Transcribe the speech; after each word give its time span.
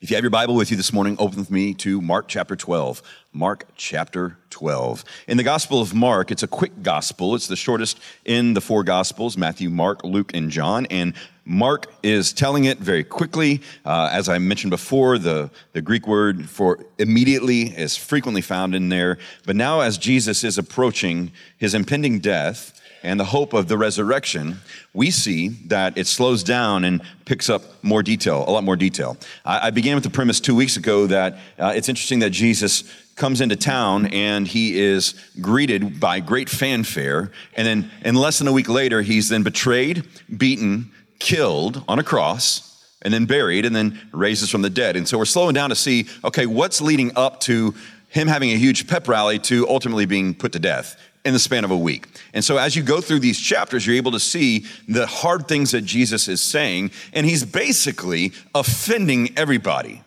If 0.00 0.10
you 0.10 0.16
have 0.16 0.22
your 0.22 0.30
Bible 0.30 0.54
with 0.54 0.70
you 0.70 0.76
this 0.76 0.92
morning, 0.92 1.16
open 1.18 1.40
with 1.40 1.50
me 1.50 1.74
to 1.74 2.00
Mark 2.00 2.28
chapter 2.28 2.54
12. 2.54 3.02
Mark 3.32 3.64
chapter 3.74 4.36
12. 4.50 5.04
In 5.26 5.36
the 5.36 5.42
Gospel 5.42 5.80
of 5.80 5.92
Mark, 5.92 6.30
it's 6.30 6.44
a 6.44 6.46
quick 6.46 6.84
gospel. 6.84 7.34
It's 7.34 7.48
the 7.48 7.56
shortest 7.56 7.98
in 8.24 8.54
the 8.54 8.60
four 8.60 8.84
Gospels 8.84 9.36
Matthew, 9.36 9.68
Mark, 9.70 10.04
Luke, 10.04 10.30
and 10.34 10.52
John. 10.52 10.86
And 10.86 11.14
Mark 11.44 11.92
is 12.04 12.32
telling 12.32 12.66
it 12.66 12.78
very 12.78 13.02
quickly. 13.02 13.60
Uh, 13.84 14.08
as 14.12 14.28
I 14.28 14.38
mentioned 14.38 14.70
before, 14.70 15.18
the, 15.18 15.50
the 15.72 15.82
Greek 15.82 16.06
word 16.06 16.48
for 16.48 16.78
immediately 16.98 17.62
is 17.62 17.96
frequently 17.96 18.40
found 18.40 18.76
in 18.76 18.90
there. 18.90 19.18
But 19.46 19.56
now, 19.56 19.80
as 19.80 19.98
Jesus 19.98 20.44
is 20.44 20.58
approaching 20.58 21.32
his 21.56 21.74
impending 21.74 22.20
death, 22.20 22.80
and 23.02 23.18
the 23.18 23.24
hope 23.24 23.52
of 23.52 23.68
the 23.68 23.78
resurrection, 23.78 24.58
we 24.92 25.10
see 25.10 25.48
that 25.66 25.96
it 25.96 26.06
slows 26.06 26.42
down 26.42 26.84
and 26.84 27.02
picks 27.24 27.48
up 27.48 27.62
more 27.82 28.02
detail, 28.02 28.44
a 28.46 28.50
lot 28.50 28.64
more 28.64 28.76
detail. 28.76 29.16
I, 29.44 29.68
I 29.68 29.70
began 29.70 29.94
with 29.94 30.04
the 30.04 30.10
premise 30.10 30.40
two 30.40 30.54
weeks 30.54 30.76
ago 30.76 31.06
that 31.06 31.38
uh, 31.58 31.72
it's 31.74 31.88
interesting 31.88 32.18
that 32.20 32.30
Jesus 32.30 32.84
comes 33.16 33.40
into 33.40 33.56
town 33.56 34.06
and 34.06 34.46
he 34.46 34.78
is 34.78 35.14
greeted 35.40 36.00
by 36.00 36.20
great 36.20 36.48
fanfare. 36.48 37.32
And 37.56 37.66
then, 37.66 37.90
in 38.04 38.14
less 38.14 38.38
than 38.38 38.48
a 38.48 38.52
week 38.52 38.68
later, 38.68 39.02
he's 39.02 39.28
then 39.28 39.42
betrayed, 39.42 40.04
beaten, 40.36 40.92
killed 41.18 41.84
on 41.88 41.98
a 41.98 42.04
cross, 42.04 42.64
and 43.02 43.12
then 43.12 43.26
buried, 43.26 43.64
and 43.64 43.74
then 43.74 44.00
raises 44.12 44.50
from 44.50 44.62
the 44.62 44.70
dead. 44.70 44.96
And 44.96 45.06
so 45.06 45.18
we're 45.18 45.24
slowing 45.24 45.54
down 45.54 45.70
to 45.70 45.76
see 45.76 46.06
okay, 46.24 46.46
what's 46.46 46.80
leading 46.80 47.12
up 47.16 47.40
to 47.40 47.74
him 48.08 48.26
having 48.26 48.50
a 48.50 48.56
huge 48.56 48.86
pep 48.86 49.06
rally 49.06 49.38
to 49.38 49.68
ultimately 49.68 50.06
being 50.06 50.34
put 50.34 50.52
to 50.52 50.58
death 50.58 50.96
in 51.24 51.32
the 51.32 51.38
span 51.38 51.64
of 51.64 51.70
a 51.70 51.76
week. 51.76 52.06
And 52.32 52.44
so 52.44 52.56
as 52.56 52.76
you 52.76 52.82
go 52.82 53.00
through 53.00 53.20
these 53.20 53.38
chapters, 53.38 53.86
you're 53.86 53.96
able 53.96 54.12
to 54.12 54.20
see 54.20 54.66
the 54.88 55.06
hard 55.06 55.48
things 55.48 55.72
that 55.72 55.82
Jesus 55.82 56.28
is 56.28 56.40
saying, 56.40 56.90
and 57.12 57.26
he's 57.26 57.44
basically 57.44 58.32
offending 58.54 59.36
everybody. 59.36 60.02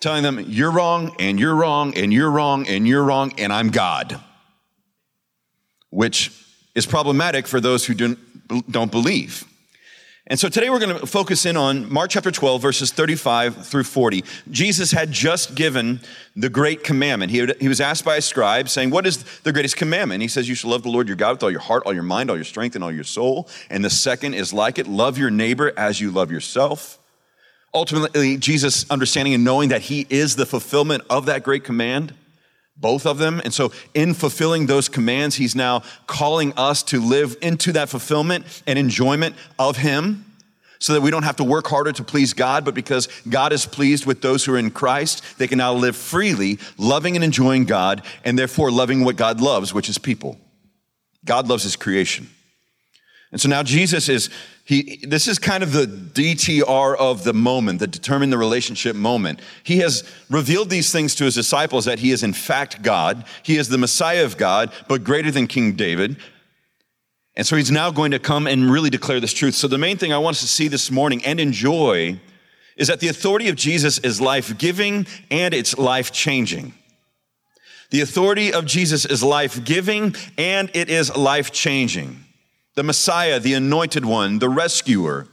Telling 0.00 0.22
them, 0.22 0.44
you're 0.46 0.70
wrong, 0.70 1.16
and 1.18 1.40
you're 1.40 1.54
wrong, 1.54 1.96
and 1.96 2.12
you're 2.12 2.30
wrong, 2.30 2.66
and 2.68 2.86
you're 2.86 3.02
wrong, 3.02 3.32
and 3.38 3.52
I'm 3.52 3.70
God. 3.70 4.20
Which 5.90 6.30
is 6.74 6.84
problematic 6.84 7.46
for 7.46 7.60
those 7.60 7.86
who 7.86 7.94
don't, 7.94 8.90
believe. 8.90 9.44
And 10.28 10.40
so 10.40 10.48
today 10.48 10.70
we're 10.70 10.80
going 10.80 10.98
to 10.98 11.06
focus 11.06 11.46
in 11.46 11.56
on 11.56 11.92
Mark 11.92 12.10
chapter 12.10 12.32
12, 12.32 12.60
verses 12.60 12.90
35 12.90 13.64
through 13.64 13.84
40. 13.84 14.24
Jesus 14.50 14.90
had 14.90 15.12
just 15.12 15.54
given 15.54 16.00
the 16.34 16.48
great 16.48 16.82
commandment. 16.82 17.30
He, 17.30 17.46
he 17.60 17.68
was 17.68 17.80
asked 17.80 18.04
by 18.04 18.16
a 18.16 18.20
scribe 18.20 18.68
saying, 18.68 18.90
What 18.90 19.06
is 19.06 19.22
the 19.42 19.52
greatest 19.52 19.76
commandment? 19.76 20.22
He 20.22 20.28
says, 20.28 20.48
You 20.48 20.56
shall 20.56 20.70
love 20.70 20.82
the 20.82 20.88
Lord 20.88 21.06
your 21.06 21.16
God 21.16 21.36
with 21.36 21.44
all 21.44 21.50
your 21.50 21.60
heart, 21.60 21.84
all 21.86 21.94
your 21.94 22.02
mind, 22.02 22.28
all 22.28 22.36
your 22.36 22.44
strength, 22.44 22.74
and 22.74 22.82
all 22.82 22.90
your 22.90 23.04
soul. 23.04 23.48
And 23.70 23.84
the 23.84 23.90
second 23.90 24.34
is 24.34 24.52
like 24.52 24.80
it 24.80 24.88
love 24.88 25.16
your 25.16 25.30
neighbor 25.30 25.72
as 25.76 26.00
you 26.00 26.10
love 26.10 26.32
yourself. 26.32 26.98
Ultimately, 27.72 28.36
Jesus 28.36 28.90
understanding 28.90 29.32
and 29.32 29.44
knowing 29.44 29.68
that 29.68 29.82
he 29.82 30.08
is 30.10 30.34
the 30.34 30.46
fulfillment 30.46 31.04
of 31.08 31.26
that 31.26 31.44
great 31.44 31.62
command 31.62 32.14
both 32.76 33.06
of 33.06 33.18
them. 33.18 33.40
And 33.44 33.54
so, 33.54 33.72
in 33.94 34.14
fulfilling 34.14 34.66
those 34.66 34.88
commands, 34.88 35.36
he's 35.36 35.54
now 35.54 35.82
calling 36.06 36.52
us 36.56 36.82
to 36.84 37.00
live 37.00 37.36
into 37.40 37.72
that 37.72 37.88
fulfillment 37.88 38.62
and 38.66 38.78
enjoyment 38.78 39.34
of 39.58 39.78
him 39.78 40.24
so 40.78 40.92
that 40.92 41.00
we 41.00 41.10
don't 41.10 41.22
have 41.22 41.36
to 41.36 41.44
work 41.44 41.66
harder 41.66 41.92
to 41.92 42.04
please 42.04 42.34
God, 42.34 42.64
but 42.64 42.74
because 42.74 43.08
God 43.28 43.52
is 43.52 43.64
pleased 43.64 44.04
with 44.04 44.20
those 44.20 44.44
who 44.44 44.54
are 44.54 44.58
in 44.58 44.70
Christ, 44.70 45.24
they 45.38 45.48
can 45.48 45.58
now 45.58 45.72
live 45.72 45.96
freely, 45.96 46.58
loving 46.76 47.16
and 47.16 47.24
enjoying 47.24 47.64
God, 47.64 48.02
and 48.24 48.38
therefore 48.38 48.70
loving 48.70 49.04
what 49.04 49.16
God 49.16 49.40
loves, 49.40 49.72
which 49.72 49.88
is 49.88 49.96
people. 49.96 50.38
God 51.24 51.48
loves 51.48 51.62
his 51.62 51.76
creation. 51.76 52.28
And 53.32 53.40
so 53.40 53.48
now 53.48 53.62
Jesus 53.62 54.08
is, 54.08 54.30
he, 54.64 55.04
this 55.06 55.26
is 55.26 55.38
kind 55.38 55.62
of 55.62 55.72
the 55.72 55.86
DTR 55.86 56.96
of 56.96 57.24
the 57.24 57.34
moment, 57.34 57.80
the 57.80 57.86
determine 57.86 58.30
the 58.30 58.38
relationship 58.38 58.94
moment. 58.94 59.40
He 59.64 59.78
has 59.78 60.04
revealed 60.30 60.70
these 60.70 60.92
things 60.92 61.14
to 61.16 61.24
his 61.24 61.34
disciples 61.34 61.86
that 61.86 61.98
he 61.98 62.12
is 62.12 62.22
in 62.22 62.32
fact 62.32 62.82
God. 62.82 63.24
He 63.42 63.56
is 63.56 63.68
the 63.68 63.78
Messiah 63.78 64.24
of 64.24 64.36
God, 64.36 64.72
but 64.88 65.02
greater 65.02 65.30
than 65.30 65.48
King 65.48 65.72
David. 65.72 66.16
And 67.34 67.46
so 67.46 67.56
he's 67.56 67.70
now 67.70 67.90
going 67.90 68.12
to 68.12 68.18
come 68.18 68.46
and 68.46 68.70
really 68.70 68.90
declare 68.90 69.20
this 69.20 69.34
truth. 69.34 69.54
So 69.54 69.68
the 69.68 69.76
main 69.76 69.98
thing 69.98 70.12
I 70.12 70.18
want 70.18 70.36
us 70.36 70.40
to 70.42 70.48
see 70.48 70.68
this 70.68 70.90
morning 70.90 71.24
and 71.24 71.40
enjoy 71.40 72.20
is 72.76 72.88
that 72.88 73.00
the 73.00 73.08
authority 73.08 73.48
of 73.48 73.56
Jesus 73.56 73.98
is 73.98 74.20
life 74.20 74.56
giving 74.56 75.06
and 75.30 75.52
it's 75.52 75.76
life 75.76 76.12
changing. 76.12 76.74
The 77.90 78.02
authority 78.02 78.52
of 78.52 78.66
Jesus 78.66 79.04
is 79.04 79.22
life 79.22 79.64
giving 79.64 80.14
and 80.38 80.70
it 80.74 80.88
is 80.88 81.14
life 81.16 81.50
changing 81.50 82.25
the 82.76 82.82
Messiah, 82.82 83.40
the 83.40 83.54
anointed 83.54 84.04
one, 84.04 84.38
the 84.38 84.48
rescuer, 84.48 85.26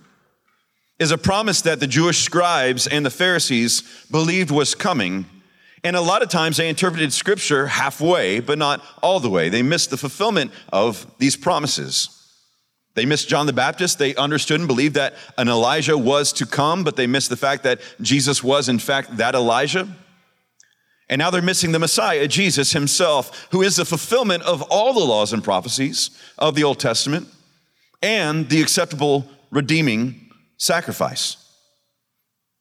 is 0.98 1.12
a 1.12 1.18
promise 1.18 1.62
that 1.62 1.80
the 1.80 1.88
Jewish 1.88 2.20
scribes 2.20 2.88
and 2.88 3.06
the 3.06 3.10
Pharisees 3.10 3.84
believed 4.10 4.50
was 4.50 4.74
coming. 4.74 5.26
And 5.84 5.98
a 5.98 6.02
lot 6.02 6.24
of 6.24 6.30
times 6.30 6.58
they 6.58 6.70
interpreted 6.70 7.12
scripture 7.12 7.68
halfway, 7.68 8.40
but 8.40 8.58
not 8.58 8.82
all 9.02 9.20
the 9.20 9.30
way. 9.30 9.50
They 9.50 9.62
missed 9.62 9.90
the 9.90 9.98
fulfillment 9.98 10.52
of 10.72 11.06
these 11.20 11.36
promises. 11.36 12.10
They 12.96 13.06
missed 13.06 13.28
John 13.28 13.48
the 13.48 13.54
Baptist. 13.54 14.00
They 14.00 14.16
understood 14.16 14.62
and 14.62 14.68
believed 14.68 14.96
that 14.96 15.16
an 15.38 15.50
Elijah 15.50 15.98
was 15.98 16.32
to 16.34 16.46
come, 16.46 16.86
but 16.86 16.96
they 16.96 17.08
missed 17.08 17.30
the 17.30 17.36
fact 17.36 17.64
that 17.64 17.82
Jesus 18.02 18.42
was, 18.42 18.70
in 18.70 18.80
fact, 18.80 19.18
that 19.18 19.36
Elijah. 19.36 19.90
And 21.14 21.20
now 21.20 21.30
they're 21.30 21.44
missing 21.44 21.74
the 21.74 21.78
Messiah, 21.78 22.28
Jesus 22.28 22.72
himself, 22.72 23.48
who 23.52 23.62
is 23.62 23.76
the 23.76 23.86
fulfillment 23.86 24.42
of 24.42 24.64
all 24.64 24.94
the 24.94 25.00
laws 25.00 25.32
and 25.32 25.44
prophecies 25.44 26.10
of 26.40 26.56
the 26.56 26.64
Old 26.64 26.80
Testament 26.80 27.28
and 28.02 28.50
the 28.50 28.60
acceptable 28.64 29.30
redeeming 29.52 30.32
sacrifice. 30.58 31.38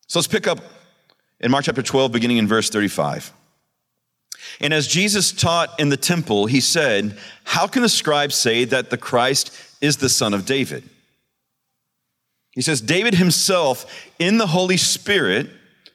So 0.06 0.18
let's 0.18 0.26
pick 0.26 0.46
up 0.46 0.58
in 1.40 1.50
Mark 1.50 1.64
chapter 1.64 1.80
12, 1.80 2.12
beginning 2.12 2.36
in 2.36 2.46
verse 2.46 2.68
35. 2.68 3.32
And 4.60 4.74
as 4.74 4.86
Jesus 4.86 5.32
taught 5.32 5.80
in 5.80 5.88
the 5.88 5.96
temple, 5.96 6.44
he 6.44 6.60
said, 6.60 7.16
How 7.44 7.66
can 7.66 7.80
the 7.80 7.88
scribes 7.88 8.34
say 8.34 8.66
that 8.66 8.90
the 8.90 8.98
Christ 8.98 9.50
is 9.80 9.96
the 9.96 10.10
son 10.10 10.34
of 10.34 10.44
David? 10.44 10.84
He 12.50 12.60
says, 12.60 12.82
David 12.82 13.14
himself 13.14 13.86
in 14.18 14.36
the 14.36 14.48
Holy 14.48 14.76
Spirit 14.76 15.48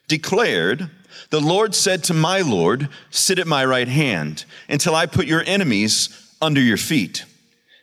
declared, 0.07 0.89
The 1.30 1.42
Lord 1.42 1.76
said 1.76 2.04
to 2.06 2.14
my 2.14 2.42
Lord, 2.42 2.90
Sit 3.10 3.40
at 3.40 3.48
my 3.48 3.66
right 3.66 3.88
hand 3.88 4.46
until 4.70 4.96
I 4.96 5.06
put 5.06 5.28
your 5.28 5.44
enemies 5.46 6.10
under 6.42 6.62
your 6.62 6.78
feet. 6.78 7.26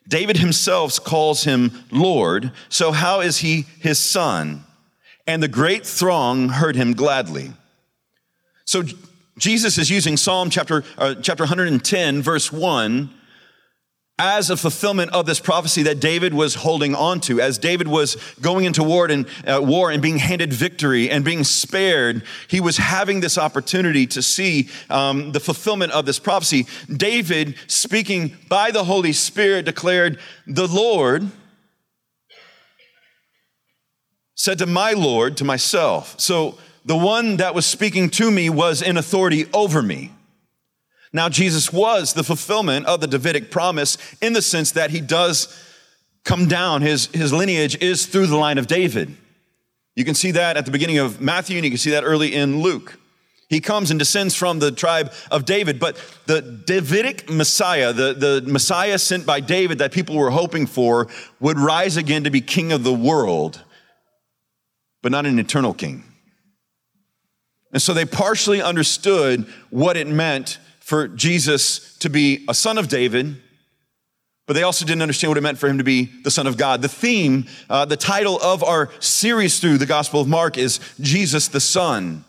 David 0.07 0.37
himself 0.37 1.03
calls 1.03 1.45
him 1.45 1.73
Lord, 1.91 2.53
so 2.69 2.93
how 2.93 3.21
is 3.21 3.39
he 3.39 3.67
his 3.81 3.99
son? 3.99 4.65
And 5.27 5.43
the 5.43 5.49
great 5.49 5.87
throng 5.87 6.51
heard 6.51 6.77
him 6.77 6.93
gladly. 6.93 7.53
So 8.67 8.83
Jesus 9.39 9.79
is 9.79 9.91
using 9.91 10.17
Psalm 10.17 10.51
chapter, 10.51 10.85
uh, 10.99 11.15
chapter 11.17 11.45
110, 11.45 12.23
verse 12.23 12.53
1 12.53 13.11
as 14.19 14.49
a 14.49 14.57
fulfillment 14.57 15.13
of 15.13 15.27
this 15.27 15.41
prophecy 15.41 15.83
that 15.83 15.99
David 15.99 16.33
was 16.33 16.55
holding 16.55 16.95
on 16.95 17.21
to, 17.23 17.41
as 17.41 17.59
David 17.59 17.89
was 17.89 18.17
going 18.41 18.65
into 18.65 18.85
war 18.85 19.07
and, 19.11 19.27
uh, 19.45 19.61
war 19.61 19.91
and 19.91 20.01
being 20.01 20.19
handed 20.19 20.53
victory 20.53 21.11
and 21.11 21.25
being 21.25 21.43
spared, 21.43 22.23
he 22.47 22.61
was 22.61 22.77
having 22.77 23.21
this 23.21 23.37
opportunity 23.37 24.07
to 24.07 24.23
see 24.23 24.69
um, 24.89 25.33
the 25.33 25.41
fulfillment 25.41 25.91
of 25.93 26.07
this 26.07 26.21
prophecy. 26.21 26.67
David, 26.89 27.57
speaking 27.67 28.37
by 28.49 28.71
the 28.71 28.85
Holy 28.85 29.13
Spirit, 29.13 29.65
declared, 29.65 30.21
The 30.47 30.69
Lord 30.69 31.29
said 34.37 34.59
to 34.59 34.67
my 34.67 34.93
Lord, 34.93 35.37
to 35.39 35.45
myself. 35.45 36.21
So 36.21 36.59
the 36.85 36.97
one 36.97 37.39
that 37.39 37.55
was 37.55 37.67
speaking 37.67 38.11
to 38.11 38.31
me 38.31 38.49
was 38.51 38.81
in 38.81 38.97
authority 38.97 39.47
over 39.53 39.83
me. 39.83 40.14
Now, 41.15 41.29
Jesus 41.29 41.73
was 41.73 42.13
the 42.13 42.25
fulfillment 42.25 42.87
of 42.87 43.01
the 43.01 43.07
Davidic 43.07 43.53
promise 43.53 43.97
in 44.21 44.33
the 44.33 44.43
sense 44.43 44.73
that 44.73 44.91
he 44.91 45.01
does 45.01 45.47
come 46.25 46.49
down, 46.49 46.83
his, 46.83 47.07
his 47.07 47.33
lineage 47.33 47.81
is 47.81 48.07
through 48.07 48.27
the 48.27 48.37
line 48.37 48.59
of 48.59 48.67
David. 48.67 49.17
You 49.95 50.05
can 50.05 50.17
see 50.17 50.33
that 50.33 50.57
at 50.57 50.65
the 50.65 50.73
beginning 50.73 50.99
of 50.99 51.21
Matthew, 51.21 51.57
and 51.57 51.65
you 51.65 51.71
can 51.71 51.79
see 51.79 51.93
that 51.93 52.03
early 52.03 52.35
in 52.35 52.61
Luke. 52.61 52.99
He 53.49 53.61
comes 53.61 53.93
and 53.93 53.99
descends 53.99 54.35
from 54.35 54.59
the 54.59 54.73
tribe 54.73 55.13
of 55.31 55.45
David, 55.45 55.79
but 55.79 55.97
the 56.27 56.43
Davidic 56.43 57.31
Messiah, 57.31 57.93
the, 57.93 58.15
the 58.15 58.43
Messiah 58.51 58.99
sent 58.99 59.25
by 59.25 59.39
David 59.39 59.79
that 59.79 59.93
people 59.93 60.17
were 60.17 60.31
hoping 60.31 60.67
for, 60.67 61.07
would 61.39 61.61
rise 61.61 61.97
again 61.97 62.25
to 62.25 62.31
be 62.31 62.41
king 62.41 62.73
of 62.73 62.83
the 62.83 62.93
world, 62.93 63.63
but 65.01 65.13
not 65.13 65.27
an 65.27 65.39
eternal 65.39 65.75
king. 65.75 66.03
And 67.73 67.81
so 67.81 67.95
they 67.95 68.05
partially 68.05 68.61
understood 68.61 69.47
what 69.71 69.97
it 69.97 70.09
meant 70.09 70.59
for 70.85 71.09
Jesus 71.09 71.97
to 71.97 72.11
be 72.11 72.45
a 72.47 72.53
son 72.53 72.77
of 72.77 72.89
David, 72.89 73.41
but 74.47 74.53
they 74.53 74.63
also 74.63 74.85
didn't 74.85 75.01
understand 75.01 75.31
what 75.31 75.39
it 75.39 75.41
meant 75.41 75.57
for 75.57 75.67
him 75.67 75.79
to 75.79 75.85
be 75.85 76.11
the 76.23 76.31
Son 76.31 76.47
of 76.47 76.59
God. 76.59 76.83
The 76.83 76.89
theme, 76.89 77.47
uh, 77.71 77.87
the 77.87 77.97
title 77.97 78.39
of 78.43 78.63
our 78.63 78.91
series 79.01 79.59
through 79.59 79.79
the 79.79 79.87
Gospel 79.87 80.21
of 80.21 80.29
Mark 80.29 80.59
is 80.59 80.81
Jesus 81.01 81.49
the 81.49 81.61
Son. 81.61 82.27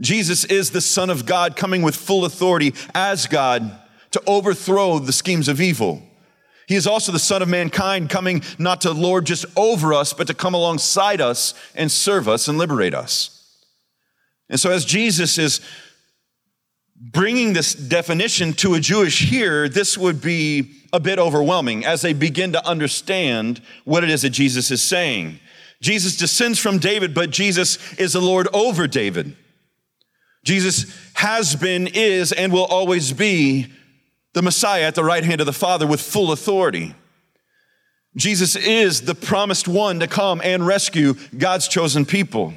Jesus 0.00 0.44
is 0.44 0.70
the 0.70 0.80
Son 0.80 1.10
of 1.10 1.26
God 1.26 1.56
coming 1.56 1.82
with 1.82 1.96
full 1.96 2.24
authority 2.24 2.74
as 2.94 3.26
God 3.26 3.76
to 4.12 4.22
overthrow 4.24 5.00
the 5.00 5.12
schemes 5.12 5.48
of 5.48 5.60
evil. 5.60 6.00
He 6.68 6.76
is 6.76 6.86
also 6.86 7.10
the 7.10 7.18
Son 7.18 7.42
of 7.42 7.48
mankind 7.48 8.08
coming 8.08 8.42
not 8.56 8.82
to 8.82 8.92
lord 8.92 9.26
just 9.26 9.46
over 9.56 9.92
us, 9.92 10.12
but 10.12 10.28
to 10.28 10.34
come 10.34 10.54
alongside 10.54 11.20
us 11.20 11.54
and 11.74 11.90
serve 11.90 12.28
us 12.28 12.46
and 12.46 12.56
liberate 12.56 12.94
us. 12.94 13.32
And 14.48 14.60
so, 14.60 14.70
as 14.70 14.84
Jesus 14.84 15.38
is 15.38 15.60
bringing 17.00 17.52
this 17.52 17.74
definition 17.74 18.52
to 18.54 18.74
a 18.74 18.80
Jewish 18.80 19.28
here, 19.28 19.68
this 19.68 19.96
would 19.98 20.20
be 20.20 20.72
a 20.92 21.00
bit 21.00 21.18
overwhelming 21.18 21.84
as 21.84 22.02
they 22.02 22.12
begin 22.12 22.52
to 22.52 22.66
understand 22.66 23.60
what 23.84 24.04
it 24.04 24.10
is 24.10 24.22
that 24.22 24.30
Jesus 24.30 24.70
is 24.70 24.82
saying. 24.82 25.38
Jesus 25.80 26.16
descends 26.16 26.58
from 26.58 26.78
David, 26.78 27.14
but 27.14 27.30
Jesus 27.30 27.78
is 27.94 28.14
the 28.14 28.20
Lord 28.20 28.48
over 28.52 28.86
David. 28.86 29.36
Jesus 30.44 30.86
has 31.14 31.56
been, 31.56 31.88
is, 31.88 32.32
and 32.32 32.52
will 32.52 32.64
always 32.64 33.12
be 33.12 33.66
the 34.32 34.42
Messiah 34.42 34.84
at 34.84 34.94
the 34.94 35.04
right 35.04 35.24
hand 35.24 35.40
of 35.40 35.46
the 35.46 35.52
Father 35.52 35.86
with 35.86 36.00
full 36.00 36.32
authority. 36.32 36.94
Jesus 38.16 38.56
is 38.56 39.02
the 39.02 39.14
promised 39.14 39.68
one 39.68 40.00
to 40.00 40.06
come 40.06 40.40
and 40.42 40.66
rescue 40.66 41.14
God's 41.36 41.68
chosen 41.68 42.06
people. 42.06 42.54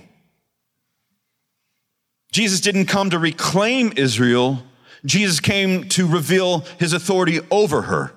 Jesus 2.32 2.62
didn't 2.62 2.86
come 2.86 3.10
to 3.10 3.20
reclaim 3.20 3.94
Israel. 3.96 4.64
Jesus 5.06 5.40
came 5.40 5.88
to 5.90 6.08
reveal 6.08 6.60
his 6.80 6.94
authority 6.94 7.40
over 7.50 7.84
her. 7.84 8.14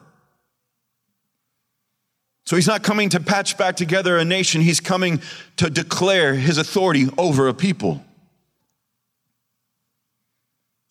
So 2.44 2.56
he's 2.56 2.66
not 2.66 2.82
coming 2.82 3.08
to 3.10 3.20
patch 3.20 3.56
back 3.56 3.76
together 3.76 4.18
a 4.18 4.24
nation, 4.24 4.60
he's 4.60 4.80
coming 4.80 5.22
to 5.56 5.70
declare 5.70 6.34
his 6.34 6.58
authority 6.58 7.06
over 7.16 7.48
a 7.48 7.54
people. 7.54 8.04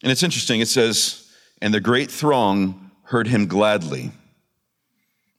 And 0.02 0.12
it's 0.12 0.24
interesting, 0.24 0.62
it 0.62 0.68
says, 0.68 1.30
and 1.62 1.74
the 1.74 1.80
great 1.80 2.10
throng 2.10 2.92
heard 3.04 3.28
him 3.28 3.46
gladly. 3.46 4.12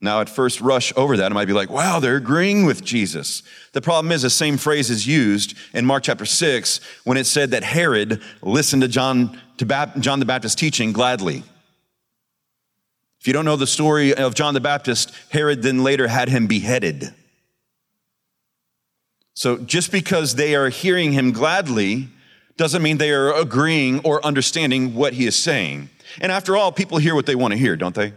Now, 0.02 0.20
at 0.20 0.28
first 0.28 0.60
rush 0.60 0.92
over 0.96 1.16
that, 1.16 1.30
it 1.30 1.34
might 1.34 1.46
be 1.46 1.52
like, 1.52 1.70
wow, 1.70 2.00
they're 2.00 2.16
agreeing 2.16 2.66
with 2.66 2.82
Jesus. 2.82 3.44
The 3.70 3.80
problem 3.80 4.10
is 4.10 4.22
the 4.22 4.30
same 4.30 4.56
phrase 4.56 4.90
is 4.90 5.06
used 5.06 5.56
in 5.72 5.86
Mark 5.86 6.02
chapter 6.02 6.26
6 6.26 6.80
when 7.04 7.16
it 7.16 7.24
said 7.24 7.52
that 7.52 7.62
Herod 7.62 8.20
listened 8.42 8.82
to 8.82 8.88
John, 8.88 9.40
to 9.58 9.92
John 10.00 10.18
the 10.18 10.26
Baptist 10.26 10.58
teaching 10.58 10.92
gladly. 10.92 11.44
If 13.20 13.28
you 13.28 13.32
don't 13.32 13.44
know 13.44 13.54
the 13.54 13.64
story 13.68 14.12
of 14.12 14.34
John 14.34 14.54
the 14.54 14.60
Baptist, 14.60 15.14
Herod 15.30 15.62
then 15.62 15.84
later 15.84 16.08
had 16.08 16.28
him 16.28 16.48
beheaded. 16.48 17.14
So 19.34 19.58
just 19.58 19.92
because 19.92 20.34
they 20.34 20.56
are 20.56 20.68
hearing 20.68 21.12
him 21.12 21.30
gladly 21.30 22.08
doesn't 22.56 22.82
mean 22.82 22.98
they 22.98 23.12
are 23.12 23.32
agreeing 23.32 24.00
or 24.00 24.24
understanding 24.26 24.96
what 24.96 25.12
he 25.12 25.26
is 25.26 25.36
saying. 25.36 25.90
And 26.20 26.32
after 26.32 26.56
all, 26.56 26.72
people 26.72 26.98
hear 26.98 27.14
what 27.14 27.26
they 27.26 27.36
want 27.36 27.52
to 27.52 27.58
hear, 27.58 27.76
don't 27.76 27.94
they? 27.94 28.14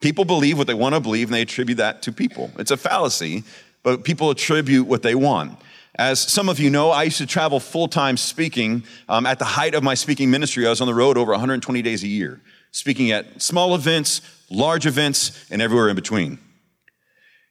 People 0.00 0.24
believe 0.24 0.56
what 0.56 0.66
they 0.66 0.74
want 0.74 0.94
to 0.94 1.00
believe 1.00 1.28
and 1.28 1.34
they 1.34 1.42
attribute 1.42 1.78
that 1.78 2.02
to 2.02 2.12
people. 2.12 2.50
It's 2.58 2.70
a 2.70 2.76
fallacy, 2.76 3.44
but 3.82 4.04
people 4.04 4.30
attribute 4.30 4.86
what 4.86 5.02
they 5.02 5.14
want. 5.14 5.58
As 5.96 6.20
some 6.20 6.48
of 6.48 6.58
you 6.58 6.70
know, 6.70 6.90
I 6.90 7.04
used 7.04 7.18
to 7.18 7.26
travel 7.26 7.60
full 7.60 7.88
time 7.88 8.16
speaking. 8.16 8.84
Um, 9.08 9.26
at 9.26 9.38
the 9.38 9.44
height 9.44 9.74
of 9.74 9.82
my 9.82 9.94
speaking 9.94 10.30
ministry, 10.30 10.66
I 10.66 10.70
was 10.70 10.80
on 10.80 10.86
the 10.86 10.94
road 10.94 11.18
over 11.18 11.32
120 11.32 11.82
days 11.82 12.02
a 12.02 12.08
year, 12.08 12.40
speaking 12.70 13.10
at 13.10 13.42
small 13.42 13.74
events, 13.74 14.22
large 14.50 14.86
events, 14.86 15.46
and 15.50 15.60
everywhere 15.60 15.88
in 15.88 15.96
between. 15.96 16.38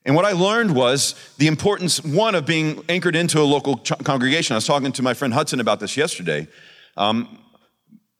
And 0.05 0.15
what 0.15 0.25
I 0.25 0.31
learned 0.31 0.73
was 0.73 1.13
the 1.37 1.47
importance, 1.47 2.03
one, 2.03 2.33
of 2.33 2.45
being 2.45 2.83
anchored 2.89 3.15
into 3.15 3.39
a 3.39 3.43
local 3.43 3.77
ch- 3.79 3.91
congregation. 4.03 4.53
I 4.53 4.57
was 4.57 4.65
talking 4.65 4.91
to 4.93 5.03
my 5.03 5.13
friend 5.13 5.33
Hudson 5.33 5.59
about 5.59 5.79
this 5.79 5.97
yesterday. 5.97 6.47
Um, 6.97 7.37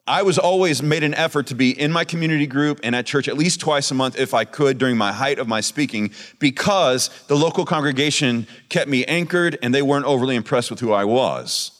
I 0.10 0.24
was 0.24 0.40
always 0.40 0.82
made 0.82 1.04
an 1.04 1.14
effort 1.14 1.46
to 1.48 1.56
be 1.56 1.80
in 1.80 1.92
my 1.92 2.04
community 2.04 2.48
group 2.48 2.80
and 2.82 2.96
at 2.96 3.06
church 3.06 3.28
at 3.28 3.38
least 3.38 3.60
twice 3.60 3.92
a 3.92 3.94
month 3.94 4.18
if 4.18 4.34
I 4.34 4.44
could 4.44 4.80
during 4.80 4.98
my 4.98 5.12
height 5.12 5.38
of 5.38 5.48
my 5.48 5.62
speaking 5.62 6.10
because 6.40 7.12
the 7.28 7.38
local 7.38 7.64
congregation 7.64 8.48
kept 8.70 8.90
me 8.90 9.06
anchored 9.06 9.60
and 9.62 9.74
they 9.74 9.84
weren't 9.84 10.06
overly 10.06 10.36
impressed 10.36 10.72
with 10.72 10.80
who 10.80 10.92
I 10.92 11.06
was. 11.06 11.72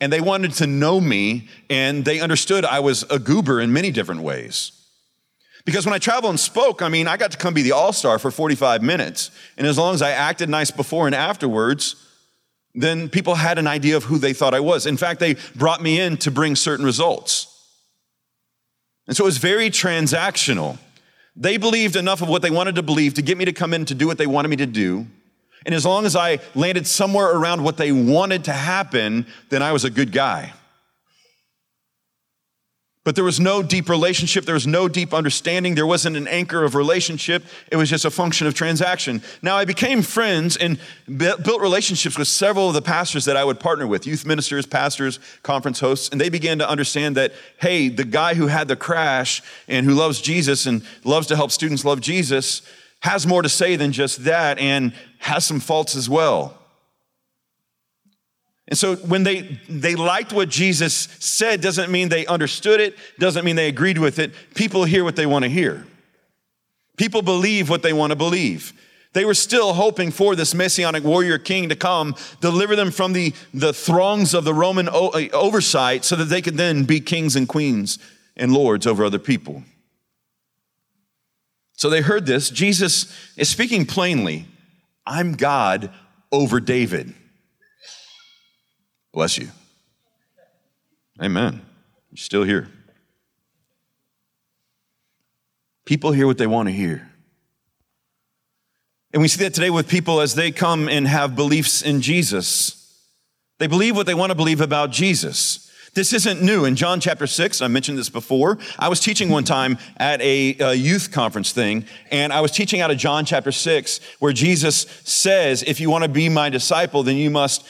And 0.00 0.12
they 0.12 0.20
wanted 0.20 0.54
to 0.54 0.66
know 0.66 1.00
me 1.00 1.48
and 1.70 2.04
they 2.04 2.18
understood 2.18 2.64
I 2.64 2.80
was 2.80 3.04
a 3.04 3.20
goober 3.20 3.60
in 3.60 3.72
many 3.72 3.92
different 3.92 4.22
ways. 4.22 4.72
Because 5.64 5.86
when 5.86 5.94
I 5.94 5.98
traveled 5.98 6.30
and 6.30 6.40
spoke, 6.40 6.82
I 6.82 6.88
mean, 6.88 7.06
I 7.06 7.16
got 7.16 7.30
to 7.30 7.38
come 7.38 7.54
be 7.54 7.62
the 7.62 7.70
all 7.70 7.92
star 7.92 8.18
for 8.18 8.32
45 8.32 8.82
minutes. 8.82 9.30
And 9.56 9.68
as 9.68 9.78
long 9.78 9.94
as 9.94 10.02
I 10.02 10.10
acted 10.10 10.48
nice 10.48 10.72
before 10.72 11.06
and 11.06 11.14
afterwards, 11.14 11.94
then 12.74 13.08
people 13.08 13.36
had 13.36 13.58
an 13.58 13.68
idea 13.68 13.96
of 13.96 14.02
who 14.02 14.18
they 14.18 14.32
thought 14.32 14.52
I 14.52 14.58
was. 14.58 14.84
In 14.84 14.96
fact, 14.96 15.20
they 15.20 15.36
brought 15.54 15.80
me 15.80 16.00
in 16.00 16.16
to 16.16 16.32
bring 16.32 16.56
certain 16.56 16.84
results. 16.84 17.50
And 19.06 19.16
so 19.16 19.24
it 19.24 19.26
was 19.26 19.38
very 19.38 19.70
transactional. 19.70 20.78
They 21.34 21.56
believed 21.56 21.96
enough 21.96 22.22
of 22.22 22.28
what 22.28 22.42
they 22.42 22.50
wanted 22.50 22.74
to 22.76 22.82
believe 22.82 23.14
to 23.14 23.22
get 23.22 23.38
me 23.38 23.44
to 23.44 23.52
come 23.52 23.74
in 23.74 23.84
to 23.86 23.94
do 23.94 24.06
what 24.06 24.18
they 24.18 24.26
wanted 24.26 24.48
me 24.48 24.56
to 24.56 24.66
do. 24.66 25.06
And 25.64 25.74
as 25.74 25.86
long 25.86 26.06
as 26.06 26.16
I 26.16 26.40
landed 26.54 26.86
somewhere 26.86 27.30
around 27.30 27.62
what 27.62 27.76
they 27.76 27.92
wanted 27.92 28.44
to 28.44 28.52
happen, 28.52 29.26
then 29.48 29.62
I 29.62 29.72
was 29.72 29.84
a 29.84 29.90
good 29.90 30.12
guy. 30.12 30.52
But 33.04 33.16
there 33.16 33.24
was 33.24 33.40
no 33.40 33.64
deep 33.64 33.88
relationship. 33.88 34.44
There 34.44 34.54
was 34.54 34.66
no 34.66 34.86
deep 34.86 35.12
understanding. 35.12 35.74
There 35.74 35.86
wasn't 35.86 36.16
an 36.16 36.28
anchor 36.28 36.62
of 36.62 36.76
relationship. 36.76 37.42
It 37.72 37.74
was 37.74 37.90
just 37.90 38.04
a 38.04 38.10
function 38.12 38.46
of 38.46 38.54
transaction. 38.54 39.22
Now, 39.42 39.56
I 39.56 39.64
became 39.64 40.02
friends 40.02 40.56
and 40.56 40.78
built 41.18 41.60
relationships 41.60 42.16
with 42.16 42.28
several 42.28 42.68
of 42.68 42.74
the 42.74 42.82
pastors 42.82 43.24
that 43.24 43.36
I 43.36 43.42
would 43.42 43.58
partner 43.58 43.88
with 43.88 44.06
youth 44.06 44.24
ministers, 44.24 44.66
pastors, 44.66 45.18
conference 45.42 45.80
hosts. 45.80 46.10
And 46.10 46.20
they 46.20 46.28
began 46.28 46.58
to 46.58 46.68
understand 46.68 47.16
that, 47.16 47.32
hey, 47.60 47.88
the 47.88 48.04
guy 48.04 48.34
who 48.34 48.46
had 48.46 48.68
the 48.68 48.76
crash 48.76 49.42
and 49.66 49.84
who 49.84 49.94
loves 49.94 50.20
Jesus 50.20 50.66
and 50.66 50.86
loves 51.02 51.26
to 51.26 51.36
help 51.36 51.50
students 51.50 51.84
love 51.84 52.00
Jesus 52.00 52.62
has 53.00 53.26
more 53.26 53.42
to 53.42 53.48
say 53.48 53.74
than 53.74 53.90
just 53.90 54.24
that 54.24 54.60
and 54.60 54.94
has 55.18 55.44
some 55.44 55.58
faults 55.58 55.96
as 55.96 56.08
well. 56.08 56.61
And 58.72 58.78
so 58.78 58.96
when 58.96 59.22
they, 59.22 59.58
they 59.68 59.96
liked 59.96 60.32
what 60.32 60.48
Jesus 60.48 60.94
said, 60.94 61.60
doesn't 61.60 61.92
mean 61.92 62.08
they 62.08 62.24
understood 62.24 62.80
it, 62.80 62.96
doesn't 63.18 63.44
mean 63.44 63.54
they 63.54 63.68
agreed 63.68 63.98
with 63.98 64.18
it. 64.18 64.32
People 64.54 64.84
hear 64.84 65.04
what 65.04 65.14
they 65.14 65.26
want 65.26 65.42
to 65.42 65.50
hear. 65.50 65.86
People 66.96 67.20
believe 67.20 67.68
what 67.68 67.82
they 67.82 67.92
want 67.92 68.12
to 68.12 68.16
believe. 68.16 68.72
They 69.12 69.26
were 69.26 69.34
still 69.34 69.74
hoping 69.74 70.10
for 70.10 70.34
this 70.34 70.54
messianic 70.54 71.04
warrior 71.04 71.36
king 71.36 71.68
to 71.68 71.76
come, 71.76 72.14
deliver 72.40 72.74
them 72.74 72.90
from 72.90 73.12
the, 73.12 73.34
the 73.52 73.74
throngs 73.74 74.32
of 74.32 74.44
the 74.44 74.54
Roman 74.54 74.88
o- 74.88 75.10
uh, 75.10 75.28
oversight 75.34 76.02
so 76.02 76.16
that 76.16 76.30
they 76.30 76.40
could 76.40 76.56
then 76.56 76.84
be 76.84 76.98
kings 76.98 77.36
and 77.36 77.46
queens 77.46 77.98
and 78.38 78.54
lords 78.54 78.86
over 78.86 79.04
other 79.04 79.18
people. 79.18 79.64
So 81.74 81.90
they 81.90 82.00
heard 82.00 82.24
this. 82.24 82.48
Jesus 82.48 83.14
is 83.36 83.50
speaking 83.50 83.84
plainly 83.84 84.46
I'm 85.04 85.34
God 85.34 85.90
over 86.32 86.58
David. 86.58 87.16
Bless 89.12 89.38
you. 89.38 89.48
Amen. 91.20 91.60
You're 92.10 92.16
still 92.16 92.44
here. 92.44 92.68
People 95.84 96.12
hear 96.12 96.26
what 96.26 96.38
they 96.38 96.46
want 96.46 96.68
to 96.68 96.72
hear. 96.72 97.08
And 99.12 99.20
we 99.20 99.28
see 99.28 99.44
that 99.44 99.52
today 99.52 99.68
with 99.68 99.88
people 99.88 100.20
as 100.20 100.34
they 100.34 100.50
come 100.50 100.88
and 100.88 101.06
have 101.06 101.36
beliefs 101.36 101.82
in 101.82 102.00
Jesus. 102.00 102.78
They 103.58 103.66
believe 103.66 103.94
what 103.94 104.06
they 104.06 104.14
want 104.14 104.30
to 104.30 104.34
believe 104.34 104.60
about 104.60 104.90
Jesus. 104.90 105.70
This 105.94 106.14
isn't 106.14 106.40
new. 106.40 106.64
In 106.64 106.74
John 106.74 107.00
chapter 107.00 107.26
6, 107.26 107.60
I 107.60 107.68
mentioned 107.68 107.98
this 107.98 108.08
before. 108.08 108.58
I 108.78 108.88
was 108.88 108.98
teaching 108.98 109.28
one 109.28 109.44
time 109.44 109.76
at 109.98 110.22
a, 110.22 110.56
a, 110.58 110.72
youth 110.72 111.12
conference 111.12 111.52
thing, 111.52 111.84
and 112.10 112.32
I 112.32 112.40
was 112.40 112.50
teaching 112.50 112.80
out 112.80 112.90
of 112.90 112.96
John 112.96 113.26
chapter 113.26 113.52
6, 113.52 114.00
where 114.18 114.32
Jesus 114.32 114.86
says, 115.04 115.62
If 115.62 115.80
you 115.80 115.90
want 115.90 116.04
to 116.04 116.08
be 116.08 116.30
my 116.30 116.48
disciple, 116.48 117.02
then 117.02 117.16
you 117.16 117.28
must 117.28 117.66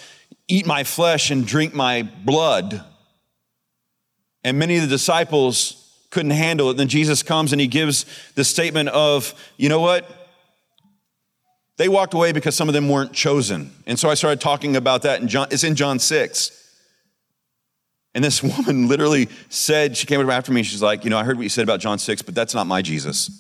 eat 0.49 0.67
my 0.67 0.85
flesh 0.85 1.31
and 1.31 1.47
drink 1.47 1.75
my 1.75 2.03
blood. 2.03 2.85
And 4.45 4.59
many 4.59 4.77
of 4.77 4.83
the 4.83 4.89
disciples 4.89 6.07
couldn't 6.11 6.33
handle 6.33 6.71
it. 6.71 6.77
Then 6.77 6.89
Jesus 6.89 7.23
comes 7.23 7.53
and 7.53 7.61
he 7.61 7.67
gives 7.67 8.05
the 8.35 8.45
statement 8.45 8.91
of, 8.91 9.35
you 9.57 9.69
know 9.69 9.81
what? 9.81 10.09
They 11.79 11.89
walked 11.89 12.15
away 12.15 12.33
because 12.33 12.55
some 12.55 12.69
of 12.69 12.75
them 12.75 12.89
weren't 12.89 13.13
chosen. 13.13 13.73
And 13.87 13.99
so 13.99 14.11
I 14.11 14.15
started 14.15 14.41
talking 14.41 14.77
about 14.77 15.03
that 15.03 15.21
in 15.21 15.29
John, 15.29 15.49
it's 15.51 15.65
in 15.65 15.75
John 15.75 15.99
6. 15.99 16.59
And 18.15 18.23
this 18.23 18.43
woman 18.43 18.89
literally 18.89 19.29
said, 19.49 19.97
she 19.97 20.07
came 20.07 20.21
up 20.21 20.31
after 20.31 20.53
me, 20.53 20.63
she's 20.63 20.83
like, 20.83 21.05
you 21.05 21.11
know, 21.11 21.19
I 21.19 21.25
heard 21.25 21.37
what 21.37 21.45
you 21.45 21.49
said 21.49 21.65
about 21.65 21.81
John 21.81 21.99
6, 21.99 22.23
but 22.23 22.35
that's 22.35 22.55
not 22.55 22.67
my 22.67 22.83
Jesus. 22.83 23.39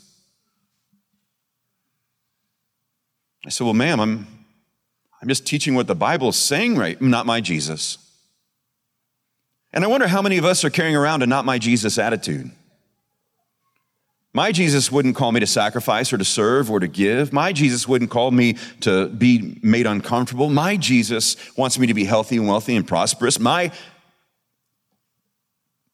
I 3.45 3.51
said, 3.51 3.65
well, 3.65 3.75
ma'am, 3.75 4.01
I'm 4.01 4.27
I'm 5.23 5.29
just 5.29 5.47
teaching 5.47 5.77
what 5.77 5.87
the 5.87 5.95
Bible 5.95 6.31
is 6.31 6.37
saying, 6.37 6.77
right? 6.77 7.01
Not 7.01 7.27
my 7.27 7.41
Jesus. 7.41 7.97
And 9.73 9.85
I 9.85 9.87
wonder 9.87 10.09
how 10.09 10.21
many 10.21 10.37
of 10.37 10.45
us 10.45 10.65
are 10.65 10.71
carrying 10.71 10.97
around 10.97 11.23
a 11.23 11.27
not 11.27 11.45
my 11.45 11.59
Jesus 11.59 11.97
attitude. 11.97 12.51
My 14.35 14.51
Jesus 14.51 14.91
wouldn't 14.91 15.15
call 15.15 15.31
me 15.31 15.41
to 15.41 15.47
sacrifice 15.47 16.13
or 16.13 16.19
to 16.19 16.25
serve 16.25 16.71
or 16.71 16.81
to 16.81 16.89
give. 16.89 17.33
My 17.33 17.53
Jesus 17.53 17.87
wouldn't 17.87 18.11
call 18.11 18.33
me 18.33 18.57
to 18.81 19.09
be 19.09 19.59
made 19.63 19.87
uncomfortable. 19.87 20.51
My 20.51 20.77
Jesus 20.77 21.37
wants 21.57 21.79
me 21.79 21.87
to 21.87 21.95
be 21.95 22.05
healthy 22.05 22.39
and 22.39 22.49
wealthy 22.49 22.75
and 22.75 22.87
prosperous. 22.87 23.39
My 23.39 23.71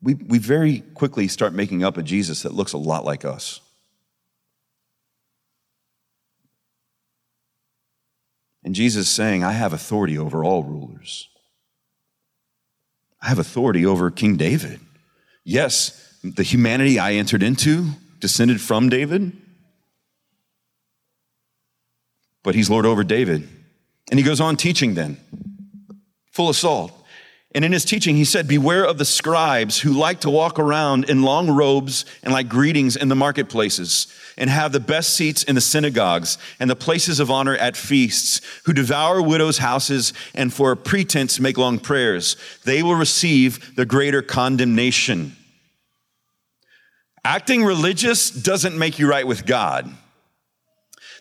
we, 0.01 0.15
we 0.15 0.39
very 0.39 0.81
quickly 0.95 1.27
start 1.29 1.53
making 1.53 1.83
up 1.83 1.97
a 1.97 2.03
Jesus 2.03 2.43
that 2.43 2.55
looks 2.55 2.73
a 2.73 2.79
lot 2.79 3.05
like 3.05 3.25
us. 3.25 3.61
And 8.69 8.75
Jesus 8.75 9.09
saying, 9.09 9.43
I 9.43 9.53
have 9.53 9.73
authority 9.73 10.19
over 10.19 10.45
all 10.45 10.63
rulers. 10.63 11.31
I 13.19 13.29
have 13.29 13.39
authority 13.39 13.87
over 13.87 14.11
King 14.11 14.37
David. 14.37 14.79
Yes, 15.43 16.19
the 16.23 16.43
humanity 16.43 16.99
I 16.99 17.15
entered 17.15 17.43
into 17.43 17.93
descended 18.19 18.61
from 18.61 18.91
David, 18.91 19.33
but 22.43 22.55
he's 22.55 22.69
Lord 22.69 22.85
over 22.85 23.03
David. 23.03 23.49
And 24.11 24.21
he 24.21 24.23
goes 24.23 24.39
on 24.39 24.59
teaching 24.59 24.93
then, 24.93 25.17
full 26.31 26.51
assault. 26.51 26.93
And 27.59 27.65
in 27.65 27.73
his 27.73 27.85
teaching, 27.85 28.15
he 28.15 28.25
said, 28.25 28.47
Beware 28.47 28.85
of 28.87 28.99
the 28.99 29.05
scribes 29.05 29.81
who 29.81 29.93
like 29.93 30.21
to 30.21 30.31
walk 30.31 30.61
around 30.61 31.11
in 31.11 31.25
long 31.25 31.51
robes 31.51 32.05
and 32.23 32.33
like 32.33 32.49
greetings 32.49 32.95
in 32.95 33.09
the 33.09 33.17
marketplaces 33.17 34.07
and 34.37 34.49
have 34.49 34.71
the 34.71 34.79
best 34.79 35.15
seats 35.15 35.43
in 35.43 35.57
the 35.57 35.61
synagogues 35.61 36.39
and 36.61 36.71
the 36.71 36.77
places 36.77 37.19
of 37.19 37.33
honor 37.33 37.57
at 37.57 37.77
feasts, 37.77 38.41
who 38.65 38.73
devour 38.73 39.21
widows' 39.21 39.59
houses 39.59 40.13
and 40.37 40.55
for 40.55 40.71
a 40.71 40.77
pretense 40.77 41.41
make 41.41 41.59
long 41.59 41.81
prayers. 41.81 42.37
They 42.65 42.81
will 42.85 42.95
receive 42.95 43.75
the 43.75 43.85
greater 43.85 44.23
condemnation. 44.23 45.37
Acting 47.25 47.65
religious 47.65 48.31
doesn't 48.31 48.79
make 48.79 49.01
you 49.01 49.11
right 49.11 49.27
with 49.27 49.47
God. 49.47 49.93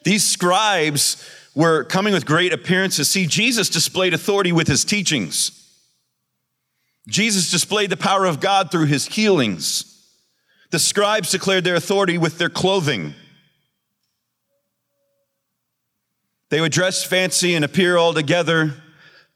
These 0.03 0.23
scribes 0.23 1.27
were 1.55 1.83
coming 1.83 2.13
with 2.13 2.27
great 2.27 2.53
appearances. 2.53 3.09
See, 3.09 3.25
Jesus 3.25 3.69
displayed 3.69 4.13
authority 4.13 4.51
with 4.51 4.67
his 4.67 4.85
teachings. 4.85 5.56
Jesus 7.07 7.49
displayed 7.49 7.89
the 7.89 7.97
power 7.97 8.25
of 8.25 8.39
God 8.39 8.69
through 8.69 8.85
his 8.85 9.07
healings. 9.07 9.93
The 10.71 10.79
scribes 10.79 11.31
declared 11.31 11.63
their 11.63 11.75
authority 11.75 12.17
with 12.17 12.37
their 12.37 12.49
clothing. 12.49 13.13
They 16.49 16.61
would 16.61 16.71
dress 16.71 17.03
fancy 17.03 17.55
and 17.55 17.63
appear 17.63 17.97
all 17.97 18.13
together. 18.13 18.73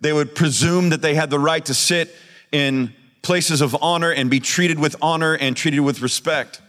They 0.01 0.13
would 0.13 0.35
presume 0.35 0.89
that 0.89 1.01
they 1.01 1.15
had 1.15 1.29
the 1.29 1.39
right 1.39 1.63
to 1.65 1.73
sit 1.73 2.13
in 2.51 2.93
places 3.21 3.61
of 3.61 3.75
honor 3.81 4.11
and 4.11 4.29
be 4.29 4.39
treated 4.39 4.79
with 4.79 4.95
honor 5.01 5.35
and 5.35 5.55
treated 5.55 5.79
with 5.81 6.01
respect. 6.01 6.61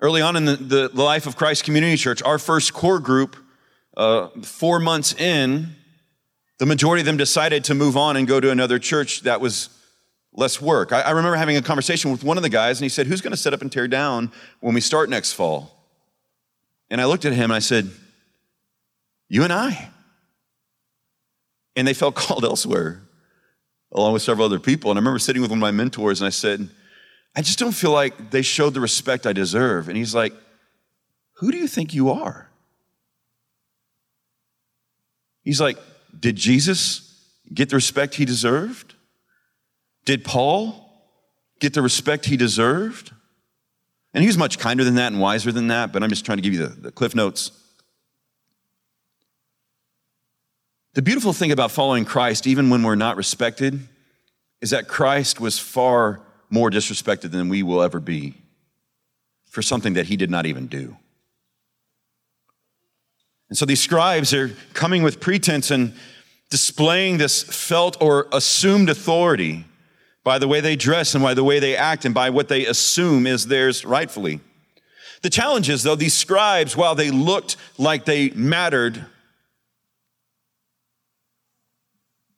Early 0.00 0.20
on 0.20 0.36
in 0.36 0.44
the, 0.44 0.56
the, 0.56 1.02
life 1.02 1.26
of 1.26 1.36
Christ 1.36 1.64
Community 1.64 1.96
Church, 1.96 2.22
our 2.22 2.38
first 2.38 2.74
core 2.74 2.98
group, 2.98 3.36
uh, 3.96 4.28
four 4.42 4.80
months 4.80 5.14
in, 5.14 5.76
the 6.62 6.66
majority 6.66 7.00
of 7.00 7.06
them 7.06 7.16
decided 7.16 7.64
to 7.64 7.74
move 7.74 7.96
on 7.96 8.16
and 8.16 8.28
go 8.28 8.38
to 8.38 8.48
another 8.48 8.78
church 8.78 9.22
that 9.22 9.40
was 9.40 9.68
less 10.32 10.62
work. 10.62 10.92
I, 10.92 11.00
I 11.00 11.10
remember 11.10 11.36
having 11.36 11.56
a 11.56 11.60
conversation 11.60 12.12
with 12.12 12.22
one 12.22 12.36
of 12.36 12.44
the 12.44 12.48
guys, 12.48 12.78
and 12.78 12.84
he 12.84 12.88
said, 12.88 13.08
Who's 13.08 13.20
going 13.20 13.32
to 13.32 13.36
set 13.36 13.52
up 13.52 13.62
and 13.62 13.72
tear 13.72 13.88
down 13.88 14.30
when 14.60 14.72
we 14.72 14.80
start 14.80 15.10
next 15.10 15.32
fall? 15.32 15.72
And 16.88 17.00
I 17.00 17.06
looked 17.06 17.24
at 17.24 17.32
him 17.32 17.46
and 17.50 17.54
I 17.54 17.58
said, 17.58 17.90
You 19.28 19.42
and 19.42 19.52
I. 19.52 19.90
And 21.74 21.84
they 21.84 21.94
felt 21.94 22.14
called 22.22 22.44
elsewhere, 22.44 23.02
along 23.90 24.12
with 24.12 24.22
several 24.22 24.46
other 24.46 24.60
people. 24.60 24.92
And 24.92 24.98
I 24.98 25.00
remember 25.00 25.18
sitting 25.18 25.42
with 25.42 25.50
one 25.50 25.58
of 25.58 25.62
my 25.62 25.72
mentors, 25.72 26.20
and 26.20 26.28
I 26.28 26.30
said, 26.30 26.68
I 27.34 27.42
just 27.42 27.58
don't 27.58 27.72
feel 27.72 27.90
like 27.90 28.30
they 28.30 28.42
showed 28.42 28.74
the 28.74 28.80
respect 28.80 29.26
I 29.26 29.32
deserve. 29.32 29.88
And 29.88 29.96
he's 29.96 30.14
like, 30.14 30.32
Who 31.38 31.50
do 31.50 31.58
you 31.58 31.66
think 31.66 31.92
you 31.92 32.10
are? 32.10 32.48
He's 35.42 35.60
like, 35.60 35.76
did 36.18 36.36
Jesus 36.36 37.28
get 37.52 37.68
the 37.68 37.76
respect 37.76 38.14
he 38.14 38.24
deserved? 38.24 38.94
Did 40.04 40.24
Paul 40.24 40.90
get 41.60 41.74
the 41.74 41.82
respect 41.82 42.26
he 42.26 42.36
deserved? 42.36 43.12
And 44.14 44.22
he 44.22 44.28
was 44.28 44.36
much 44.36 44.58
kinder 44.58 44.84
than 44.84 44.96
that 44.96 45.12
and 45.12 45.20
wiser 45.20 45.52
than 45.52 45.68
that, 45.68 45.92
but 45.92 46.02
I'm 46.02 46.10
just 46.10 46.24
trying 46.24 46.38
to 46.38 46.42
give 46.42 46.52
you 46.52 46.66
the, 46.66 46.80
the 46.80 46.92
cliff 46.92 47.14
notes. 47.14 47.50
The 50.94 51.02
beautiful 51.02 51.32
thing 51.32 51.52
about 51.52 51.70
following 51.70 52.04
Christ, 52.04 52.46
even 52.46 52.68
when 52.68 52.82
we're 52.82 52.96
not 52.96 53.16
respected, 53.16 53.88
is 54.60 54.70
that 54.70 54.88
Christ 54.88 55.40
was 55.40 55.58
far 55.58 56.20
more 56.50 56.70
disrespected 56.70 57.30
than 57.30 57.48
we 57.48 57.62
will 57.62 57.82
ever 57.82 57.98
be 57.98 58.34
for 59.48 59.62
something 59.62 59.94
that 59.94 60.06
he 60.06 60.16
did 60.16 60.30
not 60.30 60.44
even 60.44 60.66
do. 60.66 60.96
And 63.52 63.58
so 63.58 63.66
these 63.66 63.82
scribes 63.82 64.32
are 64.32 64.48
coming 64.72 65.02
with 65.02 65.20
pretense 65.20 65.70
and 65.70 65.92
displaying 66.48 67.18
this 67.18 67.42
felt 67.42 68.00
or 68.00 68.26
assumed 68.32 68.88
authority 68.88 69.66
by 70.24 70.38
the 70.38 70.48
way 70.48 70.62
they 70.62 70.74
dress 70.74 71.14
and 71.14 71.22
by 71.22 71.34
the 71.34 71.44
way 71.44 71.58
they 71.58 71.76
act 71.76 72.06
and 72.06 72.14
by 72.14 72.30
what 72.30 72.48
they 72.48 72.64
assume 72.64 73.26
is 73.26 73.48
theirs 73.48 73.84
rightfully. 73.84 74.40
The 75.20 75.28
challenge 75.28 75.68
is, 75.68 75.82
though, 75.82 75.96
these 75.96 76.14
scribes, 76.14 76.78
while 76.78 76.94
they 76.94 77.10
looked 77.10 77.58
like 77.76 78.06
they 78.06 78.30
mattered, 78.30 79.04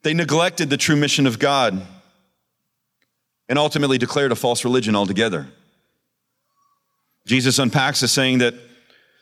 they 0.03 0.13
neglected 0.13 0.69
the 0.69 0.75
true 0.75 0.97
mission 0.97 1.27
of 1.27 1.39
God 1.39 1.81
and 3.47 3.57
ultimately 3.57 3.97
declared 3.97 4.33
a 4.33 4.35
false 4.35 4.65
religion 4.65 4.97
altogether. 4.97 5.47
Jesus 7.25 7.57
unpacks 7.57 8.01
this 8.01 8.11
saying 8.11 8.39
that 8.39 8.55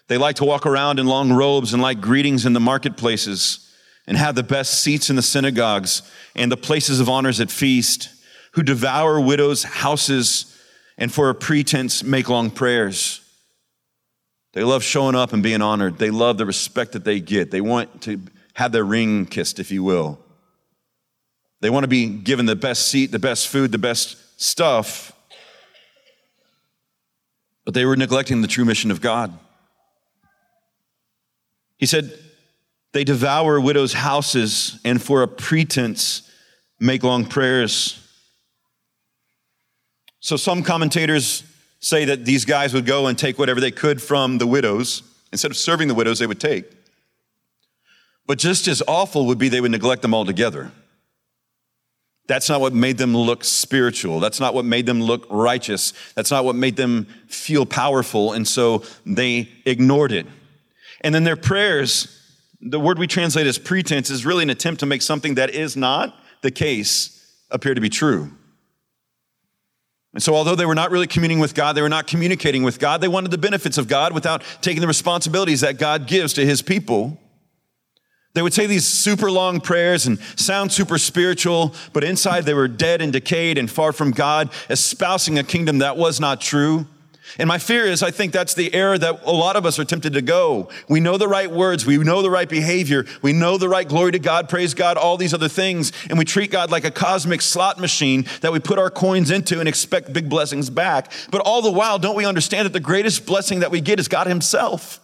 they 0.07 0.17
like 0.17 0.38
to 0.38 0.45
walk 0.45 0.65
around 0.65 1.00
in 1.00 1.07
long 1.07 1.31
robes 1.31 1.74
and 1.74 1.81
like 1.81 2.01
greetings 2.01 2.45
in 2.45 2.53
the 2.53 2.60
marketplaces 2.60 3.72
and 4.05 4.17
have 4.17 4.36
the 4.36 4.43
best 4.43 4.81
seats 4.81 5.10
in 5.10 5.15
the 5.15 5.22
synagogues 5.22 6.01
and 6.36 6.51
the 6.51 6.57
places 6.57 7.00
of 7.00 7.07
honors 7.07 7.39
at 7.39 7.50
feast, 7.50 8.10
who 8.53 8.63
devour 8.63 9.19
widows' 9.19 9.63
houses 9.63 10.60
and 10.98 11.12
for 11.12 11.29
a 11.29 11.36
pretense 11.36 12.03
make 12.03 12.29
long 12.29 12.51
prayers. 12.51 13.22
They 14.53 14.63
love 14.63 14.83
showing 14.83 15.15
up 15.15 15.33
and 15.33 15.41
being 15.41 15.62
honored. 15.62 15.98
They 15.98 16.12
love 16.12 16.38
the 16.38 16.45
respect 16.45 16.91
that 16.91 17.03
they 17.03 17.19
get. 17.19 17.50
They 17.50 17.62
want 17.62 18.03
to 18.03 18.22
have 18.53 18.72
their 18.72 18.83
ring 18.83 19.25
kissed, 19.25 19.60
if 19.60 19.72
you 19.72 19.83
will. 19.83 20.19
They 21.62 21.69
want 21.69 21.86
to 21.86 21.88
be 21.88 22.07
given 22.07 22.45
the 22.45 22.55
best 22.55 22.88
seat, 22.88 23.12
the 23.12 23.19
best 23.19 23.48
food, 23.48 23.72
the 23.72 23.77
best 23.77 24.17
stuff. 24.39 25.12
But 27.65 27.74
they 27.74 27.86
were 27.86 27.95
neglecting 27.95 28.41
the 28.41 28.48
true 28.48 28.65
mission 28.65 28.91
of 28.91 29.01
God. 29.01 29.38
He 31.84 31.88
said, 31.88 32.18
They 32.94 33.04
devour 33.04 33.60
widows' 33.60 33.92
houses 33.92 34.80
and 34.86 35.04
for 35.04 35.22
a 35.22 35.28
pretense 35.28 36.22
make 36.80 37.04
long 37.04 37.25
prayers. 37.25 38.00
So 40.22 40.38
some 40.38 40.63
commentators 40.63 41.44
say 41.82 42.06
that 42.06 42.24
these 42.24 42.46
guys 42.46 42.74
would 42.74 42.86
go 42.86 43.08
and 43.08 43.20
take 43.20 43.38
whatever 43.38 43.60
they 43.60 43.70
could 43.70 44.02
from 44.02 44.38
the 44.38 44.48
widows. 44.48 45.04
Instead 45.34 45.52
of 45.52 45.58
serving 45.58 45.90
the 45.90 45.94
widows, 45.94 46.20
they 46.20 46.25
would 46.25 46.40
take. 46.40 46.72
But 48.25 48.38
just 48.38 48.70
as 48.70 48.82
awful 48.88 49.25
would 49.25 49.38
be 49.38 49.50
they 49.50 49.60
would 49.60 49.72
neglect 49.72 50.04
them 50.04 50.13
altogether. 50.13 50.72
That's 52.28 52.48
not 52.48 52.62
what 52.62 52.72
made 52.72 52.98
them 52.98 53.13
look 53.13 53.44
spiritual. 53.44 54.22
That's 54.22 54.40
not 54.40 54.54
what 54.54 54.63
made 54.63 54.86
them 54.86 55.02
look 55.02 55.28
righteous. 55.30 55.92
That's 56.16 56.32
not 56.32 56.46
what 56.46 56.56
made 56.56 56.78
them 56.78 57.08
feel 57.28 57.66
powerful. 57.66 58.32
And 58.32 58.48
so 58.48 58.84
they 59.06 59.50
ignored 59.66 60.13
it. 60.13 60.28
And 61.03 61.13
then 61.13 61.24
their 61.24 61.36
prayers, 61.36 62.19
the 62.62 62.79
word 62.79 62.98
we 62.98 63.07
translate 63.07 63.45
as 63.45 63.57
pretense, 63.57 64.10
is 64.10 64.25
really 64.25 64.43
an 64.43 64.50
attempt 64.50 64.79
to 64.79 64.86
make 64.86 65.01
something 65.01 65.36
that 65.36 65.50
is 65.50 65.75
not 65.75 66.17
the 66.41 66.51
case 66.51 67.19
appear 67.51 67.74
to 67.74 67.81
be 67.81 67.89
true. 67.89 68.31
And 70.13 70.22
so, 70.22 70.36
although 70.36 70.55
they 70.55 70.65
were 70.65 70.75
not 70.75 70.91
really 70.91 71.07
communing 71.07 71.39
with 71.39 71.55
God, 71.55 71.74
they 71.74 71.81
were 71.81 71.89
not 71.89 72.05
communicating 72.05 72.63
with 72.63 72.79
God, 72.79 73.01
they 73.01 73.07
wanted 73.07 73.31
the 73.31 73.38
benefits 73.38 73.77
of 73.77 73.88
God 73.88 74.13
without 74.13 74.43
taking 74.62 74.81
the 74.81 74.88
responsibilities 74.88 75.62
that 75.62 75.79
God 75.79 76.07
gives 76.07 76.33
to 76.33 76.45
his 76.45 76.62
people. 76.62 77.19
They 78.33 78.41
would 78.41 78.53
say 78.53 78.65
these 78.65 78.86
super 78.86 79.29
long 79.29 79.60
prayers 79.60 80.07
and 80.07 80.19
sound 80.36 80.72
super 80.72 80.98
spiritual, 80.98 81.75
but 81.93 82.03
inside 82.03 82.45
they 82.45 82.53
were 82.53 82.67
dead 82.67 83.01
and 83.01 83.13
decayed 83.13 83.57
and 83.57 83.69
far 83.69 83.91
from 83.91 84.12
God, 84.12 84.50
espousing 84.69 85.38
a 85.38 85.43
kingdom 85.43 85.79
that 85.79 85.98
was 85.98 86.19
not 86.19 86.41
true. 86.41 86.88
And 87.39 87.48
my 87.48 87.58
fear 87.58 87.86
is, 87.86 88.03
I 88.03 88.12
think 88.12 88.32
that's 88.32 88.53
the 88.53 88.74
error 88.74 88.98
that 88.98 89.24
a 89.24 89.32
lot 89.32 89.56
of 89.56 89.65
us 89.65 89.80
are 89.80 89.86
tempted 89.86 90.13
to 90.13 90.22
go. 90.22 90.70
We 90.88 91.00
know 91.00 91.18
the 91.18 91.27
right 91.27 91.50
words, 91.50 91.86
we 91.86 91.98
know 91.98 92.22
the 92.22 92.30
right 92.30 92.50
behavior, 92.50 93.06
we 93.22 93.34
know 93.34 93.58
the 93.58 93.70
right 93.70 93.88
glory 93.88 94.12
to 94.12 94.20
God, 94.20 94.50
praise 94.50 94.74
God, 94.74 94.98
all 94.98 95.18
these 95.18 95.34
other 95.34 95.48
things, 95.48 95.92
and 96.10 96.18
we 96.20 96.25
treat 96.25 96.51
God 96.51 96.70
like 96.70 96.84
a 96.84 96.92
cosmic 96.92 97.42
slot 97.42 97.80
machine 97.80 98.25
that 98.42 98.51
we 98.51 98.60
put 98.60 98.77
our 98.77 98.92
coins 98.92 99.32
into 99.32 99.60
and 99.60 99.68
expect 99.68 100.13
big 100.13 100.30
blessings 100.30 100.70
back. 100.70 101.12
But 101.32 101.42
all 101.42 101.62
the 101.62 101.72
while, 101.72 101.98
don't 101.98 102.15
we 102.15 102.25
understand 102.25 102.65
that 102.65 102.74
the 102.74 102.80
greatest 102.80 103.25
blessing 103.25 103.62
that 103.62 103.72
we 103.72 103.82
get 103.82 104.00
is 104.00 104.08
God 104.08 104.27
Himself? 104.27 105.00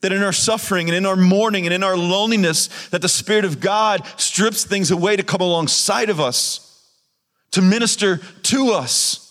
That 0.00 0.12
in 0.12 0.22
our 0.22 0.32
suffering 0.32 0.88
and 0.88 0.96
in 0.96 1.06
our 1.06 1.16
mourning 1.16 1.64
and 1.66 1.74
in 1.74 1.82
our 1.82 1.96
loneliness, 1.96 2.88
that 2.88 3.02
the 3.02 3.08
Spirit 3.08 3.44
of 3.44 3.60
God 3.60 4.06
strips 4.16 4.64
things 4.64 4.90
away 4.90 5.16
to 5.16 5.22
come 5.22 5.40
alongside 5.40 6.10
of 6.10 6.20
us, 6.20 6.82
to 7.52 7.62
minister 7.62 8.18
to 8.44 8.72
us. 8.72 9.25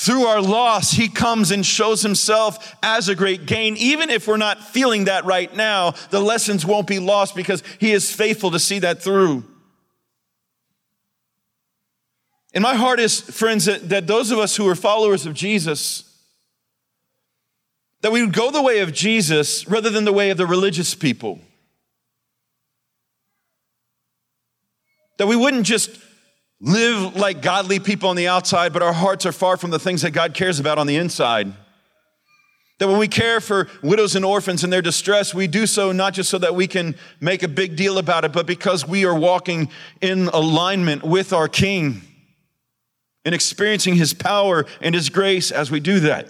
Through 0.00 0.24
our 0.24 0.40
loss, 0.40 0.92
he 0.92 1.08
comes 1.08 1.50
and 1.50 1.64
shows 1.64 2.00
himself 2.00 2.74
as 2.82 3.10
a 3.10 3.14
great 3.14 3.44
gain. 3.44 3.76
Even 3.76 4.08
if 4.08 4.26
we're 4.26 4.38
not 4.38 4.64
feeling 4.64 5.04
that 5.04 5.26
right 5.26 5.54
now, 5.54 5.90
the 6.08 6.20
lessons 6.20 6.64
won't 6.64 6.86
be 6.86 6.98
lost 6.98 7.36
because 7.36 7.62
he 7.78 7.92
is 7.92 8.10
faithful 8.10 8.50
to 8.52 8.58
see 8.58 8.78
that 8.78 9.02
through. 9.02 9.44
And 12.54 12.62
my 12.62 12.76
heart 12.76 12.98
is, 12.98 13.20
friends, 13.20 13.66
that, 13.66 13.90
that 13.90 14.06
those 14.06 14.30
of 14.30 14.38
us 14.38 14.56
who 14.56 14.66
are 14.70 14.74
followers 14.74 15.26
of 15.26 15.34
Jesus, 15.34 16.10
that 18.00 18.10
we 18.10 18.24
would 18.24 18.32
go 18.32 18.50
the 18.50 18.62
way 18.62 18.78
of 18.78 18.94
Jesus 18.94 19.68
rather 19.68 19.90
than 19.90 20.06
the 20.06 20.14
way 20.14 20.30
of 20.30 20.38
the 20.38 20.46
religious 20.46 20.94
people. 20.94 21.40
That 25.18 25.26
we 25.26 25.36
wouldn't 25.36 25.66
just 25.66 25.90
live 26.60 27.16
like 27.16 27.40
godly 27.42 27.80
people 27.80 28.08
on 28.08 28.16
the 28.16 28.28
outside, 28.28 28.72
but 28.72 28.82
our 28.82 28.92
hearts 28.92 29.24
are 29.24 29.32
far 29.32 29.56
from 29.56 29.70
the 29.70 29.78
things 29.78 30.02
that 30.02 30.10
God 30.10 30.34
cares 30.34 30.60
about 30.60 30.78
on 30.78 30.86
the 30.86 30.96
inside. 30.96 31.52
That 32.78 32.88
when 32.88 32.98
we 32.98 33.08
care 33.08 33.40
for 33.40 33.68
widows 33.82 34.16
and 34.16 34.24
orphans 34.24 34.64
in 34.64 34.70
their 34.70 34.82
distress, 34.82 35.34
we 35.34 35.46
do 35.46 35.66
so 35.66 35.92
not 35.92 36.14
just 36.14 36.30
so 36.30 36.38
that 36.38 36.54
we 36.54 36.66
can 36.66 36.96
make 37.20 37.42
a 37.42 37.48
big 37.48 37.76
deal 37.76 37.98
about 37.98 38.24
it, 38.24 38.32
but 38.32 38.46
because 38.46 38.86
we 38.86 39.04
are 39.04 39.14
walking 39.14 39.70
in 40.00 40.28
alignment 40.28 41.02
with 41.02 41.32
our 41.32 41.48
King 41.48 42.02
and 43.24 43.34
experiencing 43.34 43.96
His 43.96 44.14
power 44.14 44.64
and 44.80 44.94
His 44.94 45.10
grace 45.10 45.50
as 45.50 45.70
we 45.70 45.80
do 45.80 46.00
that. 46.00 46.28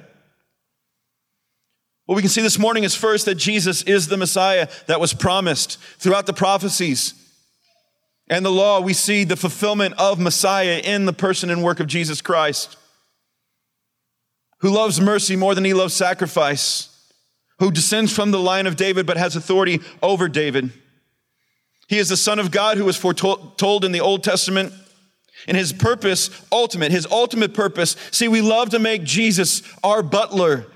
What 2.06 2.16
we 2.16 2.22
can 2.22 2.30
see 2.30 2.42
this 2.42 2.58
morning 2.58 2.82
is 2.82 2.96
first 2.96 3.26
that 3.26 3.36
Jesus 3.36 3.82
is 3.82 4.08
the 4.08 4.16
Messiah 4.16 4.68
that 4.88 4.98
was 4.98 5.14
promised 5.14 5.78
throughout 5.98 6.26
the 6.26 6.32
prophecies 6.32 7.14
and 8.30 8.46
the 8.46 8.50
law. 8.50 8.80
We 8.80 8.94
see 8.94 9.24
the 9.24 9.36
fulfillment 9.36 9.94
of 9.98 10.18
Messiah 10.18 10.80
in 10.82 11.04
the 11.04 11.12
person 11.12 11.50
and 11.50 11.62
work 11.62 11.80
of 11.80 11.86
Jesus 11.86 12.22
Christ 12.22 12.78
who 14.60 14.70
loves 14.70 15.00
mercy 15.00 15.36
more 15.36 15.54
than 15.54 15.64
he 15.64 15.74
loves 15.74 15.94
sacrifice, 15.94 16.88
who 17.58 17.70
descends 17.70 18.12
from 18.12 18.30
the 18.30 18.38
line 18.38 18.66
of 18.66 18.76
David 18.76 19.06
but 19.06 19.16
has 19.16 19.36
authority 19.36 19.80
over 20.02 20.28
David. 20.28 20.72
He 21.88 21.98
is 21.98 22.08
the 22.08 22.16
Son 22.16 22.38
of 22.38 22.50
God 22.50 22.76
who 22.76 22.84
was 22.84 22.96
foretold 22.96 23.84
in 23.84 23.92
the 23.92 24.00
Old 24.00 24.22
Testament. 24.22 24.72
And 25.48 25.56
his 25.56 25.72
purpose, 25.72 26.28
ultimate, 26.52 26.92
his 26.92 27.06
ultimate 27.06 27.54
purpose. 27.54 27.96
See, 28.10 28.28
we 28.28 28.42
love 28.42 28.70
to 28.70 28.78
make 28.78 29.04
Jesus 29.04 29.62
our 29.82 30.02
butler 30.02 30.66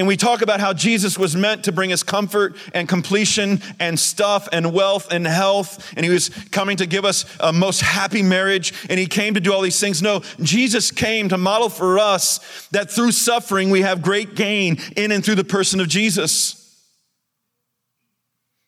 and 0.00 0.08
we 0.08 0.16
talk 0.16 0.40
about 0.40 0.60
how 0.60 0.72
Jesus 0.72 1.18
was 1.18 1.36
meant 1.36 1.64
to 1.64 1.72
bring 1.72 1.92
us 1.92 2.02
comfort 2.02 2.56
and 2.72 2.88
completion 2.88 3.60
and 3.78 4.00
stuff 4.00 4.48
and 4.50 4.72
wealth 4.72 5.12
and 5.12 5.26
health. 5.26 5.92
And 5.94 6.06
he 6.06 6.10
was 6.10 6.30
coming 6.50 6.78
to 6.78 6.86
give 6.86 7.04
us 7.04 7.26
a 7.38 7.52
most 7.52 7.82
happy 7.82 8.22
marriage. 8.22 8.72
And 8.88 8.98
he 8.98 9.04
came 9.04 9.34
to 9.34 9.40
do 9.40 9.52
all 9.52 9.60
these 9.60 9.78
things. 9.78 10.00
No, 10.00 10.22
Jesus 10.40 10.90
came 10.90 11.28
to 11.28 11.36
model 11.36 11.68
for 11.68 11.98
us 11.98 12.66
that 12.68 12.90
through 12.90 13.12
suffering 13.12 13.68
we 13.68 13.82
have 13.82 14.00
great 14.00 14.36
gain 14.36 14.78
in 14.96 15.12
and 15.12 15.22
through 15.22 15.34
the 15.34 15.44
person 15.44 15.80
of 15.80 15.88
Jesus. 15.88 16.82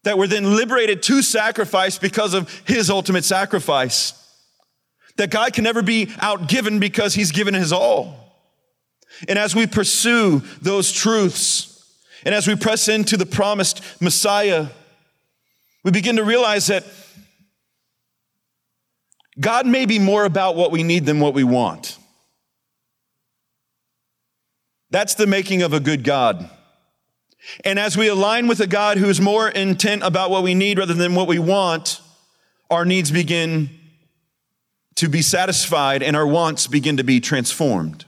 That 0.05 0.19
we're 0.19 0.27
then 0.27 0.55
liberated 0.55 1.03
to 1.05 1.23
sacrifice 1.23 1.97
because 1.97 2.35
of 2.35 2.53
his 2.67 2.91
ultimate 2.91 3.25
sacrifice. 3.25 4.13
That 5.17 5.31
God 5.31 5.55
can 5.55 5.65
never 5.65 5.81
be 5.81 6.09
outgiven 6.09 6.79
because 6.79 7.15
he's 7.15 7.33
given 7.33 7.55
his 7.55 7.73
all. 7.73 8.22
And 9.29 9.39
as 9.39 9.55
we 9.55 9.67
pursue 9.67 10.43
those 10.61 10.93
truths, 10.93 11.69
and 12.25 12.35
as 12.35 12.47
we 12.47 12.57
press 12.57 12.89
into 12.89 13.17
the 13.17 13.27
promised 13.27 13.83
Messiah, 14.01 14.69
we 15.85 15.91
begin 15.91 16.17
to 16.17 16.25
realize 16.25 16.67
that 16.69 16.85
God 19.41 19.67
may 19.67 19.87
be 19.87 19.99
more 19.99 20.25
about 20.25 20.57
what 20.57 20.71
we 20.71 20.83
need 20.83 21.07
than 21.07 21.21
what 21.21 21.35
we 21.35 21.45
want. 21.45 21.99
That's 24.91 25.15
the 25.15 25.27
making 25.27 25.63
of 25.63 25.73
a 25.73 25.81
good 25.81 26.05
God. 26.05 26.51
And 27.65 27.79
as 27.79 27.97
we 27.97 28.09
align 28.09 28.47
with 28.47 28.61
a 28.61 28.67
God 28.67 28.99
who 28.99 29.09
is 29.09 29.21
more 29.21 29.49
intent 29.49 30.03
about 30.03 30.31
what 30.31 30.43
we 30.43 30.55
need 30.55 30.79
rather 30.79 30.95
than 30.95 31.15
what 31.15 31.27
we 31.27 31.39
want, 31.39 32.01
our 32.71 32.85
needs 32.85 33.11
begin 33.11 33.71
to 34.97 35.09
be 35.09 35.23
satisfied 35.23 36.03
and 36.03 36.15
our 36.15 36.27
wants 36.27 36.67
begin 36.67 36.99
to 36.99 37.05
be 37.05 37.21
transformed. 37.21 38.05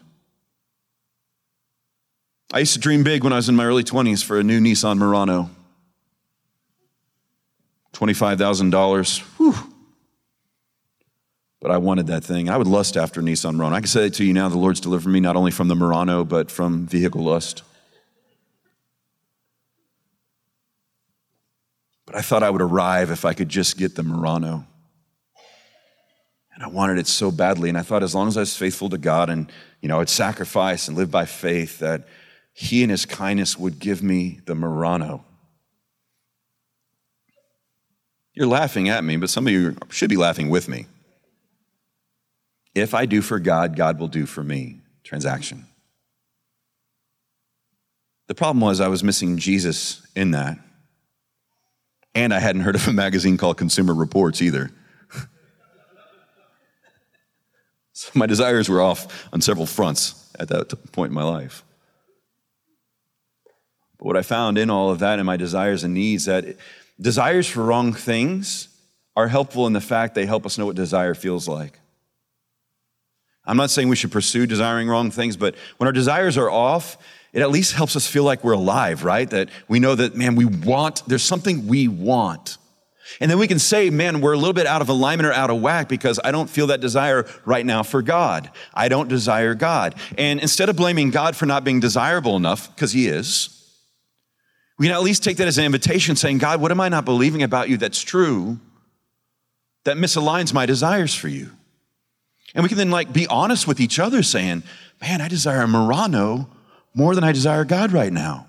I 2.55 2.61
used 2.61 2.75
to 2.75 2.79
dream 2.79 3.03
big 3.03 3.25
when 3.25 3.33
I 3.33 3.37
was 3.37 3.49
in 3.49 3.57
my 3.57 3.65
early 3.65 3.83
20s 3.83 4.23
for 4.23 4.39
a 4.39 4.45
new 4.45 4.61
Nissan 4.61 4.97
Murano. 4.97 5.51
$25,000. 7.95 9.19
Whew. 9.39 9.75
But 11.61 11.73
I 11.73 11.79
wanted 11.79 12.07
that 12.07 12.23
thing. 12.23 12.49
I 12.49 12.57
would 12.57 12.69
lust 12.69 12.97
after 12.97 13.21
Nissan 13.21 13.57
Murano. 13.57 13.75
I 13.75 13.81
can 13.81 13.89
say 13.89 14.09
to 14.09 14.25
you 14.25 14.33
now 14.33 14.49
the 14.49 14.57
Lord's 14.57 14.79
delivered 14.79 15.11
me 15.11 15.19
not 15.19 15.35
only 15.35 15.51
from 15.51 15.67
the 15.67 15.75
Murano, 15.75 16.23
but 16.23 16.49
from 16.49 16.87
vehicle 16.87 17.25
lust. 17.25 17.65
But 22.07 22.15
I 22.15 22.21
thought 22.21 22.45
I 22.45 22.51
would 22.51 22.63
arrive 22.63 23.11
if 23.11 23.25
I 23.25 23.33
could 23.33 23.49
just 23.49 23.77
get 23.77 23.97
the 23.97 24.05
Murano. 24.05 24.65
And 26.55 26.63
I 26.63 26.69
wanted 26.69 26.99
it 26.99 27.09
so 27.09 27.33
badly. 27.33 27.69
And 27.69 27.77
I 27.77 27.83
thought 27.83 28.05
as 28.05 28.15
long 28.15 28.29
as 28.29 28.37
I 28.37 28.41
was 28.41 28.57
faithful 28.57 28.91
to 28.91 28.99
God 28.99 29.29
and, 29.29 29.51
you 29.81 29.89
know, 29.89 29.99
I'd 29.99 30.09
sacrifice 30.09 30.87
and 30.87 30.97
live 30.97 31.11
by 31.11 31.25
faith, 31.25 31.81
that 31.81 32.07
he 32.55 32.85
in 32.85 32.89
his 32.89 33.05
kindness 33.05 33.59
would 33.59 33.81
give 33.81 34.03
me 34.03 34.41
the 34.47 34.55
Murano. 34.55 35.25
You're 38.33 38.47
laughing 38.47 38.89
at 38.89 39.03
me, 39.05 39.17
but 39.17 39.29
some 39.29 39.47
of 39.47 39.53
you 39.53 39.77
should 39.91 40.09
be 40.09 40.17
laughing 40.17 40.49
with 40.49 40.69
me. 40.69 40.87
If 42.75 42.95
I 42.95 43.07
do 43.07 43.23
for 43.23 43.41
God, 43.41 43.77
God 43.77 43.99
will 43.99 44.09
do 44.09 44.25
for 44.25 44.43
me. 44.43 44.81
Transaction. 45.03 45.67
The 48.29 48.35
problem 48.35 48.61
was 48.61 48.81
I 48.81 48.89
was 48.89 49.05
missing 49.05 49.37
Jesus 49.37 50.01
in 50.15 50.31
that. 50.31 50.59
And 52.15 52.33
I 52.33 52.39
hadn't 52.39 52.63
heard 52.63 52.77
of 52.77 52.87
a 52.87 52.93
magazine 52.93 53.37
called 53.37 53.59
Consumer 53.59 53.95
Reports 53.95 54.41
either. 54.41 54.71
so 57.93 58.11
my 58.15 58.27
desires 58.27 58.69
were 58.69 58.81
off 58.81 59.29
on 59.33 59.41
several 59.41 59.67
fronts 59.67 60.31
at 60.39 60.49
that 60.49 60.93
point 60.93 61.11
in 61.11 61.15
my 61.15 61.25
life. 61.25 61.65
What 64.05 64.19
I 64.19 64.23
found 64.23 64.59
in 64.59 64.69
all 64.69 64.91
of 64.91 64.99
that 64.99 65.19
and 65.19 65.25
my 65.25 65.39
desires 65.39 65.83
and 65.83 65.95
needs 65.95 66.27
that 66.27 66.59
desires 67.01 67.49
for 67.49 67.65
wrong 67.65 67.95
things 67.95 68.69
are 69.17 69.29
helpful 69.29 69.67
in 69.67 69.73
the 69.73 69.81
fact 69.81 70.15
they 70.15 70.27
help 70.27 70.45
us 70.45 70.59
know 70.59 70.67
what 70.67 70.77
desire 70.77 71.15
feels 71.15 71.49
like. 71.49 71.81
I'm 73.47 73.57
not 73.57 73.71
saying 73.71 73.89
we 73.89 73.97
should 73.97 74.13
pursue 74.13 74.45
desiring 74.45 74.89
wrong 74.89 75.11
things, 75.11 75.39
but 75.39 75.55
when 75.79 75.87
our 75.87 75.93
desires 75.93 76.37
are 76.37 76.51
off, 76.51 76.99
it 77.33 77.41
at 77.41 77.49
least 77.49 77.73
helps 77.73 77.97
us 77.97 78.07
feel 78.07 78.25
like 78.25 78.45
we're 78.45 78.53
alive, 78.53 79.05
right? 79.05 79.29
That 79.31 79.49
we 79.69 79.81
know 79.81 79.95
that, 79.95 80.15
man, 80.15 80.37
we 80.37 80.45
want, 80.45 81.03
there's 81.07 81.23
something 81.23 81.67
we 81.67 81.89
want. 81.89 82.59
And 83.23 83.31
then 83.31 83.39
we 83.39 83.49
can 83.49 83.59
say, 83.59 83.89
man, 83.89 84.21
we're 84.21 84.35
a 84.35 84.39
little 84.39 84.53
bit 84.53 84.67
out 84.67 84.83
of 84.83 84.91
alignment 84.91 85.29
or 85.29 85.33
out 85.33 85.49
of 85.49 85.63
whack 85.63 85.89
because 85.89 86.21
I 86.23 86.31
don't 86.31 86.51
feel 86.51 86.67
that 86.67 86.83
desire 86.83 87.27
right 87.47 87.65
now 87.65 87.83
for 87.83 88.03
God. 88.03 88.51
I 88.75 88.91
don't 88.91 89.09
desire 89.09 89.55
God. 89.55 89.95
And 90.19 90.41
instead 90.41 90.69
of 90.69 90.77
blaming 90.77 91.11
God 91.11 91.37
for 91.37 91.47
not 91.47 91.65
being 91.65 91.81
desirable 91.81 92.37
enough, 92.37 92.69
because 92.75 92.93
He 92.93 93.09
is, 93.09 93.63
we 94.79 94.87
can 94.87 94.95
at 94.95 95.03
least 95.03 95.23
take 95.23 95.37
that 95.37 95.49
as 95.49 95.59
an 95.59 95.65
invitation 95.65 96.17
saying, 96.17 96.39
God, 96.39 96.61
what 96.61 96.71
am 96.71 96.81
I 96.81 96.89
not 96.89 97.05
believing 97.05 97.43
about 97.43 97.69
you 97.69 97.77
that's 97.77 98.03
true 98.03 98.59
that 99.85 99.97
misaligns 99.97 100.53
my 100.53 100.67
desires 100.67 101.15
for 101.15 101.29
you? 101.29 101.51
And 102.55 102.63
we 102.63 102.69
can 102.69 102.79
then 102.79 102.91
like 102.91 103.13
be 103.13 103.27
honest 103.27 103.67
with 103.67 103.81
each 103.81 103.99
other 103.99 104.23
saying, 104.23 104.63
man, 105.01 105.21
I 105.21 105.29
desire 105.29 105.63
a 105.63 105.69
Murano 105.69 106.49
more 106.95 107.15
than 107.15 107.25
I 107.25 107.33
desire 107.33 107.65
God 107.65 107.93
right 107.93 108.13
now. 108.13 108.47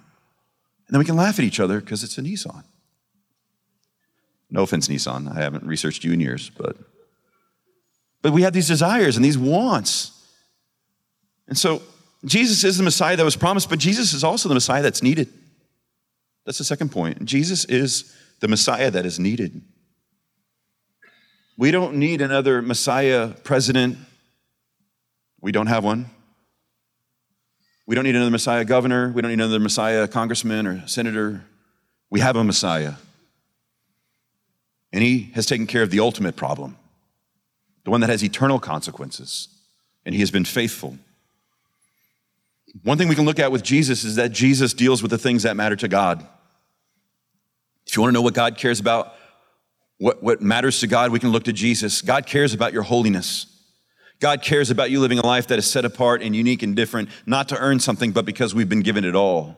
And 0.87 0.93
then 0.93 0.99
we 0.99 1.05
can 1.05 1.15
laugh 1.15 1.39
at 1.39 1.45
each 1.45 1.59
other 1.59 1.79
because 1.79 2.03
it's 2.03 2.17
a 2.17 2.21
Nissan. 2.21 2.63
No 4.51 4.61
offense, 4.61 4.87
Nissan. 4.87 5.35
I 5.35 5.41
haven't 5.41 5.65
researched 5.65 6.03
you 6.03 6.13
in 6.13 6.19
years, 6.19 6.49
but 6.49 6.77
but 8.21 8.33
we 8.33 8.41
have 8.41 8.53
these 8.53 8.67
desires 8.67 9.15
and 9.15 9.25
these 9.25 9.37
wants. 9.37 10.11
And 11.47 11.57
so 11.57 11.83
Jesus 12.25 12.63
is 12.63 12.77
the 12.77 12.83
Messiah 12.83 13.15
that 13.15 13.23
was 13.23 13.35
promised, 13.35 13.69
but 13.69 13.77
Jesus 13.77 14.13
is 14.13 14.23
also 14.23 14.49
the 14.49 14.55
Messiah 14.55 14.81
that's 14.81 15.03
needed. 15.03 15.31
That's 16.45 16.57
the 16.59 16.63
second 16.63 16.91
point. 16.91 17.25
Jesus 17.25 17.65
is 17.65 18.15
the 18.39 18.47
Messiah 18.47 18.91
that 18.91 19.05
is 19.05 19.19
needed. 19.19 19.61
We 21.57 21.71
don't 21.71 21.95
need 21.95 22.21
another 22.21 22.61
Messiah 22.61 23.29
president. 23.43 23.97
We 25.41 25.51
don't 25.51 25.67
have 25.67 25.83
one. 25.83 26.07
We 27.87 27.95
don't 27.95 28.03
need 28.03 28.15
another 28.15 28.31
Messiah 28.31 28.65
governor. 28.65 29.11
We 29.11 29.21
don't 29.21 29.29
need 29.29 29.35
another 29.35 29.59
Messiah 29.59 30.07
congressman 30.07 30.67
or 30.67 30.87
senator. 30.87 31.45
We 32.09 32.19
have 32.19 32.35
a 32.35 32.43
Messiah. 32.43 32.93
And 34.91 35.03
he 35.03 35.31
has 35.35 35.45
taken 35.45 35.67
care 35.67 35.81
of 35.81 35.91
the 35.91 35.99
ultimate 35.99 36.35
problem, 36.35 36.77
the 37.83 37.91
one 37.91 38.01
that 38.01 38.09
has 38.09 38.23
eternal 38.23 38.59
consequences. 38.59 39.47
And 40.05 40.13
he 40.13 40.21
has 40.21 40.31
been 40.31 40.45
faithful. 40.45 40.97
One 42.83 42.97
thing 42.97 43.07
we 43.07 43.15
can 43.15 43.25
look 43.25 43.39
at 43.39 43.51
with 43.51 43.63
Jesus 43.63 44.03
is 44.03 44.15
that 44.15 44.31
Jesus 44.31 44.73
deals 44.73 45.01
with 45.01 45.11
the 45.11 45.17
things 45.17 45.43
that 45.43 45.55
matter 45.55 45.75
to 45.77 45.87
God. 45.87 46.25
If 47.87 47.95
you 47.95 48.01
want 48.01 48.11
to 48.11 48.13
know 48.13 48.21
what 48.21 48.33
God 48.33 48.57
cares 48.57 48.79
about, 48.79 49.13
what, 49.97 50.21
what 50.21 50.41
matters 50.41 50.79
to 50.81 50.87
God, 50.87 51.11
we 51.11 51.19
can 51.19 51.31
look 51.31 51.43
to 51.45 51.53
Jesus. 51.53 52.01
God 52.01 52.25
cares 52.25 52.53
about 52.53 52.73
your 52.73 52.83
holiness. 52.83 53.47
God 54.19 54.41
cares 54.41 54.71
about 54.71 54.91
you 54.91 54.99
living 54.99 55.19
a 55.19 55.25
life 55.25 55.47
that 55.47 55.59
is 55.59 55.69
set 55.69 55.85
apart 55.85 56.21
and 56.21 56.35
unique 56.35 56.63
and 56.63 56.75
different, 56.75 57.09
not 57.25 57.49
to 57.49 57.57
earn 57.57 57.79
something, 57.79 58.11
but 58.11 58.25
because 58.25 58.55
we've 58.55 58.69
been 58.69 58.81
given 58.81 59.03
it 59.03 59.15
all. 59.15 59.57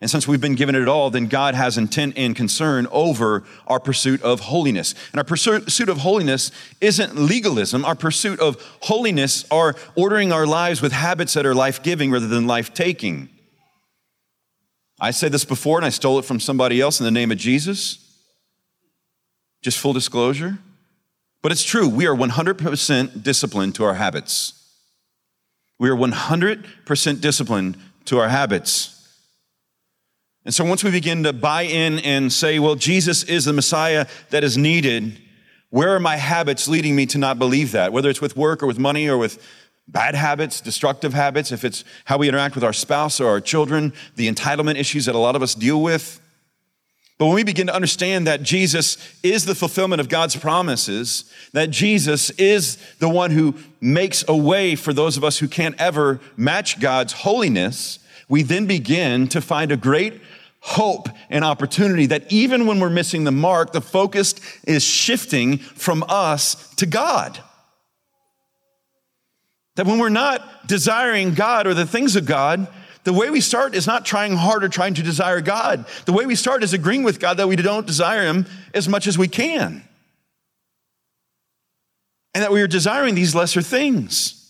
And 0.00 0.10
since 0.10 0.28
we've 0.28 0.40
been 0.40 0.56
given 0.56 0.74
it 0.74 0.88
all, 0.88 1.08
then 1.08 1.26
God 1.26 1.54
has 1.54 1.78
intent 1.78 2.18
and 2.18 2.36
concern 2.36 2.86
over 2.90 3.44
our 3.66 3.80
pursuit 3.80 4.20
of 4.22 4.40
holiness. 4.40 4.94
And 5.12 5.18
our 5.18 5.24
pursuit 5.24 5.88
of 5.88 5.98
holiness 5.98 6.50
isn't 6.82 7.16
legalism. 7.16 7.82
Our 7.82 7.94
pursuit 7.94 8.38
of 8.38 8.62
holiness 8.82 9.46
are 9.50 9.74
ordering 9.94 10.32
our 10.32 10.46
lives 10.46 10.82
with 10.82 10.92
habits 10.92 11.32
that 11.32 11.46
are 11.46 11.54
life 11.54 11.82
giving 11.82 12.10
rather 12.10 12.28
than 12.28 12.46
life 12.46 12.74
taking. 12.74 13.30
I 14.98 15.10
said 15.10 15.32
this 15.32 15.44
before 15.44 15.78
and 15.78 15.84
I 15.84 15.90
stole 15.90 16.18
it 16.18 16.24
from 16.24 16.40
somebody 16.40 16.80
else 16.80 17.00
in 17.00 17.04
the 17.04 17.10
name 17.10 17.30
of 17.30 17.38
Jesus. 17.38 17.98
Just 19.62 19.78
full 19.78 19.92
disclosure. 19.92 20.58
But 21.42 21.52
it's 21.52 21.64
true, 21.64 21.88
we 21.88 22.06
are 22.06 22.14
100% 22.14 23.22
disciplined 23.22 23.74
to 23.76 23.84
our 23.84 23.94
habits. 23.94 24.52
We 25.78 25.90
are 25.90 25.96
100% 25.96 27.20
disciplined 27.20 27.76
to 28.06 28.18
our 28.18 28.28
habits. 28.28 28.92
And 30.44 30.54
so 30.54 30.64
once 30.64 30.82
we 30.82 30.90
begin 30.90 31.24
to 31.24 31.32
buy 31.32 31.62
in 31.62 31.98
and 31.98 32.32
say, 32.32 32.58
well, 32.58 32.76
Jesus 32.76 33.24
is 33.24 33.44
the 33.44 33.52
Messiah 33.52 34.06
that 34.30 34.44
is 34.44 34.56
needed, 34.56 35.20
where 35.70 35.94
are 35.94 36.00
my 36.00 36.16
habits 36.16 36.68
leading 36.68 36.96
me 36.96 37.04
to 37.06 37.18
not 37.18 37.38
believe 37.38 37.72
that? 37.72 37.92
Whether 37.92 38.08
it's 38.08 38.20
with 38.20 38.36
work 38.36 38.62
or 38.62 38.66
with 38.66 38.78
money 38.78 39.08
or 39.08 39.18
with 39.18 39.44
bad 39.88 40.14
habits, 40.14 40.60
destructive 40.60 41.14
habits, 41.14 41.52
if 41.52 41.64
it's 41.64 41.84
how 42.04 42.18
we 42.18 42.28
interact 42.28 42.54
with 42.54 42.64
our 42.64 42.72
spouse 42.72 43.20
or 43.20 43.28
our 43.28 43.40
children, 43.40 43.92
the 44.16 44.30
entitlement 44.30 44.76
issues 44.76 45.06
that 45.06 45.14
a 45.14 45.18
lot 45.18 45.36
of 45.36 45.42
us 45.42 45.54
deal 45.54 45.80
with. 45.82 46.20
But 47.18 47.26
when 47.26 47.36
we 47.36 47.44
begin 47.44 47.68
to 47.68 47.74
understand 47.74 48.26
that 48.26 48.42
Jesus 48.42 48.98
is 49.22 49.46
the 49.46 49.54
fulfillment 49.54 50.00
of 50.00 50.08
God's 50.08 50.36
promises, 50.36 51.32
that 51.52 51.70
Jesus 51.70 52.28
is 52.30 52.76
the 52.98 53.08
one 53.08 53.30
who 53.30 53.54
makes 53.80 54.22
a 54.28 54.36
way 54.36 54.76
for 54.76 54.92
those 54.92 55.16
of 55.16 55.24
us 55.24 55.38
who 55.38 55.48
can't 55.48 55.80
ever 55.80 56.20
match 56.36 56.78
God's 56.78 57.14
holiness, 57.14 58.00
we 58.28 58.42
then 58.42 58.66
begin 58.66 59.28
to 59.28 59.40
find 59.40 59.72
a 59.72 59.76
great 59.78 60.20
hope 60.60 61.08
and 61.30 61.44
opportunity 61.44 62.06
that 62.06 62.30
even 62.30 62.66
when 62.66 62.80
we're 62.80 62.90
missing 62.90 63.24
the 63.24 63.32
mark, 63.32 63.72
the 63.72 63.80
focus 63.80 64.34
is 64.64 64.82
shifting 64.82 65.58
from 65.58 66.04
us 66.08 66.74
to 66.74 66.84
God. 66.84 67.40
That 69.76 69.86
when 69.86 69.98
we're 69.98 70.08
not 70.08 70.66
desiring 70.66 71.34
God 71.34 71.66
or 71.66 71.74
the 71.74 71.86
things 71.86 72.16
of 72.16 72.26
God, 72.26 72.66
the 73.04 73.12
way 73.12 73.30
we 73.30 73.40
start 73.40 73.76
is 73.76 73.86
not 73.86 74.04
trying 74.04 74.34
harder, 74.34 74.68
trying 74.68 74.94
to 74.94 75.02
desire 75.02 75.40
God. 75.40 75.86
The 76.06 76.12
way 76.12 76.26
we 76.26 76.34
start 76.34 76.64
is 76.64 76.72
agreeing 76.72 77.04
with 77.04 77.20
God 77.20 77.36
that 77.36 77.46
we 77.46 77.54
don't 77.54 77.86
desire 77.86 78.24
Him 78.24 78.46
as 78.74 78.88
much 78.88 79.06
as 79.06 79.16
we 79.16 79.28
can. 79.28 79.84
And 82.34 82.42
that 82.42 82.52
we 82.52 82.60
are 82.62 82.66
desiring 82.66 83.14
these 83.14 83.34
lesser 83.34 83.62
things. 83.62 84.42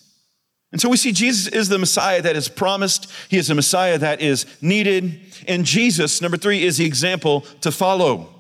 And 0.73 0.81
so 0.81 0.89
we 0.89 0.97
see 0.97 1.13
Jesus 1.13 1.49
is 1.49 1.69
the 1.69 1.79
Messiah 1.79 2.23
that 2.23 2.35
is 2.35 2.49
promised. 2.49 3.13
He 3.29 3.37
is 3.37 3.49
the 3.49 3.55
Messiah 3.55 3.99
that 3.99 4.21
is 4.21 4.47
needed. 4.61 5.21
And 5.47 5.65
Jesus, 5.65 6.21
number 6.23 6.37
three, 6.37 6.65
is 6.65 6.79
the 6.79 6.87
example 6.87 7.43
to 7.61 7.71
follow. 7.71 8.36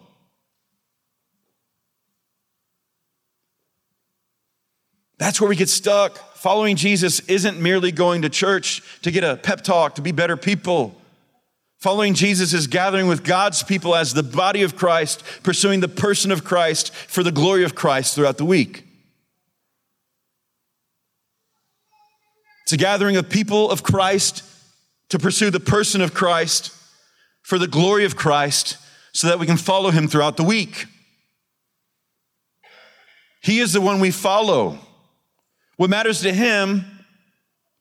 That's 5.18 5.40
where 5.40 5.48
we 5.48 5.56
get 5.56 5.68
stuck. 5.68 6.18
Following 6.36 6.76
Jesus 6.76 7.20
isn't 7.20 7.58
merely 7.58 7.90
going 7.90 8.22
to 8.22 8.28
church 8.28 8.82
to 9.02 9.10
get 9.10 9.24
a 9.24 9.36
pep 9.36 9.62
talk, 9.62 9.94
to 9.96 10.02
be 10.02 10.12
better 10.12 10.36
people. 10.36 10.94
Following 11.78 12.14
Jesus 12.14 12.52
is 12.52 12.66
gathering 12.66 13.06
with 13.06 13.24
God's 13.24 13.62
people 13.62 13.94
as 13.94 14.14
the 14.14 14.22
body 14.22 14.62
of 14.62 14.76
Christ, 14.76 15.22
pursuing 15.42 15.80
the 15.80 15.88
person 15.88 16.30
of 16.30 16.44
Christ 16.44 16.94
for 16.94 17.22
the 17.22 17.32
glory 17.32 17.64
of 17.64 17.74
Christ 17.74 18.14
throughout 18.14 18.38
the 18.38 18.44
week. 18.44 18.84
It's 22.64 22.72
a 22.72 22.76
gathering 22.76 23.16
of 23.16 23.28
people 23.28 23.70
of 23.70 23.82
Christ 23.82 24.42
to 25.10 25.18
pursue 25.18 25.50
the 25.50 25.60
person 25.60 26.00
of 26.00 26.14
Christ 26.14 26.72
for 27.42 27.58
the 27.58 27.68
glory 27.68 28.04
of 28.04 28.16
Christ 28.16 28.76
so 29.12 29.28
that 29.28 29.38
we 29.38 29.46
can 29.46 29.56
follow 29.56 29.90
him 29.90 30.08
throughout 30.08 30.36
the 30.36 30.42
week. 30.42 30.86
He 33.42 33.60
is 33.60 33.72
the 33.72 33.80
one 33.80 34.00
we 34.00 34.10
follow. 34.10 34.80
What 35.76 35.90
matters 35.90 36.22
to 36.22 36.32
him 36.32 36.84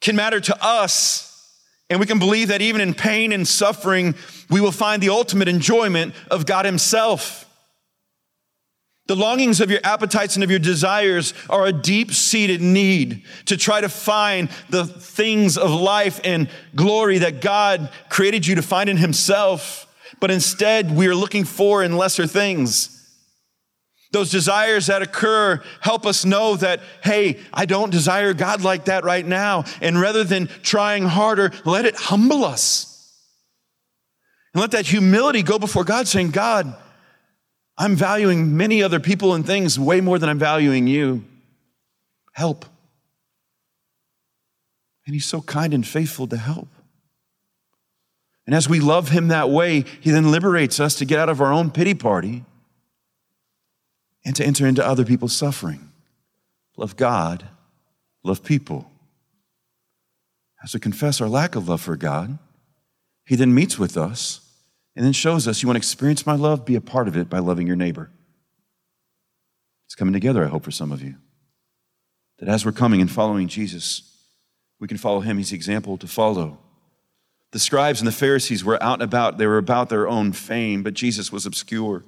can 0.02 0.16
matter 0.16 0.40
to 0.40 0.64
us. 0.64 1.32
And 1.90 2.00
we 2.00 2.06
can 2.06 2.20
believe 2.20 2.50
that 2.50 2.62
even 2.62 2.82
in 2.82 2.94
pain 2.94 3.32
and 3.32 3.48
suffering, 3.48 4.16
we 4.50 4.62
will 4.62 4.72
find 4.72 5.02
the 5.02 5.10
ultimate 5.10 5.48
enjoyment 5.48 6.14
of 6.32 6.46
God 6.46 6.66
Himself. 6.66 7.42
The 9.08 9.16
longings 9.16 9.62
of 9.62 9.70
your 9.70 9.82
appetites 9.84 10.36
and 10.36 10.44
of 10.44 10.50
your 10.50 10.60
desires 10.60 11.36
are 11.48 11.66
a 11.68 11.74
deep 11.74 12.12
seated 12.12 12.62
need 12.62 13.24
to 13.46 13.58
try 13.58 13.82
to 13.82 13.90
find 13.90 14.50
the 14.70 14.86
things 14.86 15.58
of 15.58 15.70
life 15.70 16.20
and 16.24 16.50
glory 16.76 17.20
that 17.20 17.42
God 17.42 17.92
created 18.10 18.48
you 18.48 18.56
to 18.56 18.64
find 18.64 18.90
in 18.90 18.98
Himself. 18.98 19.88
But 20.20 20.32
instead, 20.32 20.96
we 20.96 21.08
are 21.08 21.16
looking 21.16 21.44
for 21.44 21.84
in 21.84 21.98
lesser 21.98 22.26
things. 22.26 22.95
Those 24.16 24.32
desires 24.32 24.86
that 24.86 25.02
occur 25.02 25.62
help 25.82 26.06
us 26.06 26.24
know 26.24 26.56
that, 26.56 26.80
hey, 27.04 27.38
I 27.52 27.66
don't 27.66 27.90
desire 27.90 28.34
God 28.34 28.62
like 28.62 28.86
that 28.86 29.04
right 29.04 29.26
now. 29.26 29.66
And 29.82 30.00
rather 30.00 30.24
than 30.24 30.48
trying 30.64 31.04
harder, 31.04 31.52
let 31.66 31.84
it 31.84 31.98
humble 31.98 32.46
us. 32.46 33.14
And 34.54 34.62
let 34.62 34.72
that 34.72 34.86
humility 34.86 35.44
go 35.44 35.60
before 35.60 35.84
God, 35.84 36.08
saying, 36.08 36.32
God, 36.32 36.74
I'm 37.78 37.98
valuing 37.98 38.56
many 38.56 38.82
other 38.82 39.02
people 39.02 39.34
and 39.34 39.46
things 39.46 39.78
way 39.78 40.00
more 40.00 40.18
than 40.18 40.30
I'm 40.30 40.40
valuing 40.40 40.88
you. 40.88 41.26
Help. 42.32 42.64
And 45.06 45.14
He's 45.14 45.26
so 45.26 45.42
kind 45.42 45.74
and 45.74 45.86
faithful 45.86 46.26
to 46.28 46.38
help. 46.38 46.70
And 48.46 48.56
as 48.56 48.70
we 48.70 48.80
love 48.80 49.10
Him 49.10 49.28
that 49.28 49.50
way, 49.50 49.84
He 50.00 50.10
then 50.10 50.32
liberates 50.32 50.80
us 50.80 50.96
to 51.00 51.06
get 51.06 51.20
out 51.20 51.28
of 51.28 51.42
our 51.42 51.52
own 51.52 51.70
pity 51.70 51.96
party 51.96 52.46
and 54.26 54.36
to 54.36 54.46
enter 54.46 54.66
into 54.66 54.86
other 54.86 55.06
people's 55.06 55.36
suffering. 55.36 55.92
Love 56.76 56.98
God, 56.98 57.48
love 58.24 58.44
people. 58.44 58.92
As 60.64 60.74
we 60.74 60.80
confess 60.80 61.22
our 61.22 61.30
lack 61.30 61.56
of 61.56 61.70
love 61.70 61.82
for 61.82 61.96
God, 61.96 62.40
He 63.26 63.36
then 63.36 63.54
meets 63.54 63.78
with 63.78 63.96
us 63.96 64.42
and 64.96 65.06
then 65.06 65.14
shows 65.14 65.48
us 65.48 65.62
you 65.62 65.68
want 65.68 65.76
to 65.76 65.80
experience 65.80 66.26
my 66.26 66.36
love, 66.36 66.66
be 66.66 66.76
a 66.76 66.82
part 66.82 67.08
of 67.08 67.16
it 67.16 67.30
by 67.30 67.40
loving 67.40 67.68
your 67.68 67.76
neighbor. 67.76 68.10
It's 69.86 69.96
coming 69.96 70.14
together, 70.14 70.44
I 70.44 70.48
hope, 70.48 70.64
for 70.64 70.72
some 70.72 70.92
of 70.92 71.04
you. 71.04 71.16
That 72.40 72.50
as 72.50 72.66
we're 72.66 72.72
coming 72.72 73.02
and 73.02 73.12
following 73.12 73.48
Jesus, 73.48 74.12
we 74.80 74.88
can 74.88 74.98
follow 74.98 75.20
him. 75.20 75.38
He's 75.38 75.52
the 75.52 75.56
example 75.56 75.98
to 75.98 76.08
follow. 76.08 76.58
The 77.52 77.60
scribes 77.60 78.02
and 78.02 78.08
the 78.08 78.12
Pharisees 78.12 78.66
were 78.66 78.82
out 78.82 78.96
and 78.96 79.04
about, 79.04 79.38
they 79.38 79.48
were 79.48 79.58
about 79.58 79.90
their 79.90 80.08
own 80.08 80.34
fame, 80.34 80.84
but 80.84 80.94
Jesus 80.94 81.32
was 81.32 81.46
obscure. 81.46 82.04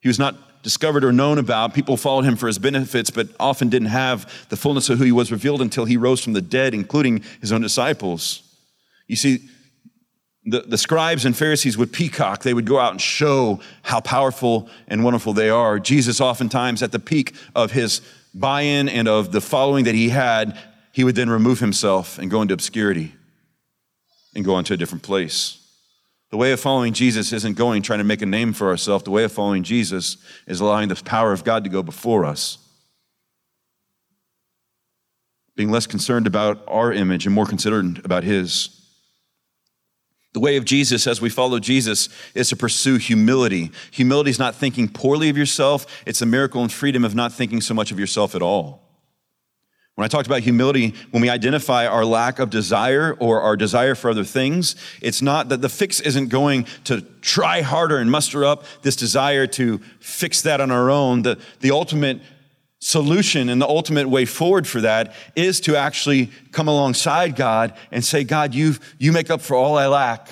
He 0.00 0.08
was 0.08 0.18
not 0.18 0.62
discovered 0.62 1.04
or 1.04 1.12
known 1.12 1.38
about. 1.38 1.74
People 1.74 1.96
followed 1.96 2.24
him 2.24 2.36
for 2.36 2.46
his 2.46 2.58
benefits, 2.58 3.10
but 3.10 3.28
often 3.38 3.68
didn't 3.68 3.88
have 3.88 4.48
the 4.48 4.56
fullness 4.56 4.90
of 4.90 4.98
who 4.98 5.04
he 5.04 5.12
was 5.12 5.32
revealed 5.32 5.62
until 5.62 5.84
he 5.84 5.96
rose 5.96 6.22
from 6.22 6.32
the 6.32 6.42
dead, 6.42 6.74
including 6.74 7.24
his 7.40 7.52
own 7.52 7.60
disciples. 7.60 8.42
You 9.06 9.16
see, 9.16 9.48
the, 10.44 10.60
the 10.62 10.78
scribes 10.78 11.24
and 11.24 11.36
Pharisees 11.36 11.76
would 11.76 11.92
peacock. 11.92 12.42
They 12.42 12.54
would 12.54 12.66
go 12.66 12.78
out 12.78 12.92
and 12.92 13.00
show 13.00 13.60
how 13.82 14.00
powerful 14.00 14.68
and 14.86 15.04
wonderful 15.04 15.32
they 15.32 15.50
are. 15.50 15.78
Jesus, 15.78 16.20
oftentimes, 16.20 16.82
at 16.82 16.92
the 16.92 16.98
peak 16.98 17.34
of 17.54 17.72
his 17.72 18.00
buy 18.34 18.62
in 18.62 18.88
and 18.88 19.08
of 19.08 19.32
the 19.32 19.40
following 19.40 19.84
that 19.84 19.94
he 19.94 20.08
had, 20.08 20.58
he 20.92 21.04
would 21.04 21.14
then 21.14 21.30
remove 21.30 21.60
himself 21.60 22.18
and 22.18 22.30
go 22.30 22.42
into 22.42 22.54
obscurity 22.54 23.14
and 24.34 24.44
go 24.44 24.58
into 24.58 24.72
a 24.72 24.76
different 24.76 25.02
place. 25.02 25.57
The 26.30 26.36
way 26.36 26.52
of 26.52 26.60
following 26.60 26.92
Jesus 26.92 27.32
isn't 27.32 27.56
going 27.56 27.82
trying 27.82 28.00
to 28.00 28.04
make 28.04 28.20
a 28.20 28.26
name 28.26 28.52
for 28.52 28.68
ourselves. 28.68 29.04
The 29.04 29.10
way 29.10 29.24
of 29.24 29.32
following 29.32 29.62
Jesus 29.62 30.18
is 30.46 30.60
allowing 30.60 30.88
the 30.88 30.96
power 30.96 31.32
of 31.32 31.44
God 31.44 31.64
to 31.64 31.70
go 31.70 31.82
before 31.82 32.24
us. 32.24 32.58
Being 35.56 35.70
less 35.70 35.86
concerned 35.86 36.26
about 36.26 36.62
our 36.68 36.92
image 36.92 37.24
and 37.24 37.34
more 37.34 37.46
concerned 37.46 38.02
about 38.04 38.24
His. 38.24 38.74
The 40.34 40.40
way 40.40 40.58
of 40.58 40.66
Jesus 40.66 41.06
as 41.06 41.22
we 41.22 41.30
follow 41.30 41.58
Jesus 41.58 42.10
is 42.34 42.50
to 42.50 42.56
pursue 42.56 42.98
humility. 42.98 43.70
Humility 43.92 44.30
is 44.30 44.38
not 44.38 44.54
thinking 44.54 44.88
poorly 44.88 45.30
of 45.30 45.38
yourself, 45.38 46.02
it's 46.06 46.20
a 46.20 46.26
miracle 46.26 46.60
and 46.60 46.70
freedom 46.70 47.04
of 47.04 47.14
not 47.14 47.32
thinking 47.32 47.62
so 47.62 47.72
much 47.72 47.90
of 47.90 47.98
yourself 47.98 48.34
at 48.34 48.42
all. 48.42 48.87
When 49.98 50.04
I 50.04 50.08
talked 50.08 50.28
about 50.28 50.42
humility, 50.42 50.94
when 51.10 51.22
we 51.22 51.28
identify 51.28 51.84
our 51.84 52.04
lack 52.04 52.38
of 52.38 52.50
desire 52.50 53.16
or 53.18 53.40
our 53.40 53.56
desire 53.56 53.96
for 53.96 54.12
other 54.12 54.22
things, 54.22 54.76
it's 55.02 55.20
not 55.20 55.48
that 55.48 55.60
the 55.60 55.68
fix 55.68 55.98
isn't 55.98 56.28
going 56.28 56.68
to 56.84 57.00
try 57.20 57.62
harder 57.62 57.98
and 57.98 58.08
muster 58.08 58.44
up 58.44 58.62
this 58.82 58.94
desire 58.94 59.48
to 59.48 59.78
fix 59.98 60.40
that 60.42 60.60
on 60.60 60.70
our 60.70 60.88
own. 60.88 61.22
The, 61.22 61.40
the 61.58 61.72
ultimate 61.72 62.20
solution 62.78 63.48
and 63.48 63.60
the 63.60 63.66
ultimate 63.66 64.08
way 64.08 64.24
forward 64.24 64.68
for 64.68 64.80
that 64.82 65.14
is 65.34 65.58
to 65.62 65.74
actually 65.74 66.30
come 66.52 66.68
alongside 66.68 67.34
God 67.34 67.76
and 67.90 68.04
say, 68.04 68.22
God, 68.22 68.54
you 68.54 68.76
you 68.98 69.10
make 69.10 69.30
up 69.30 69.40
for 69.40 69.56
all 69.56 69.76
I 69.76 69.88
lack. 69.88 70.28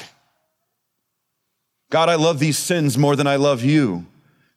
God, 1.90 2.09
I 2.09 2.14
love 2.14 2.38
these 2.38 2.57
sins 2.57 2.96
more 2.96 3.16
than 3.16 3.26
I 3.26 3.35
love 3.35 3.64
you. 3.64 4.07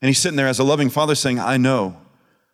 And 0.03 0.07
he's 0.07 0.19
sitting 0.19 0.37
there 0.37 0.47
as 0.47 0.59
a 0.59 0.63
loving 0.63 0.91
father 0.91 1.15
saying, 1.15 1.39
I 1.39 1.57
know. 1.57 1.97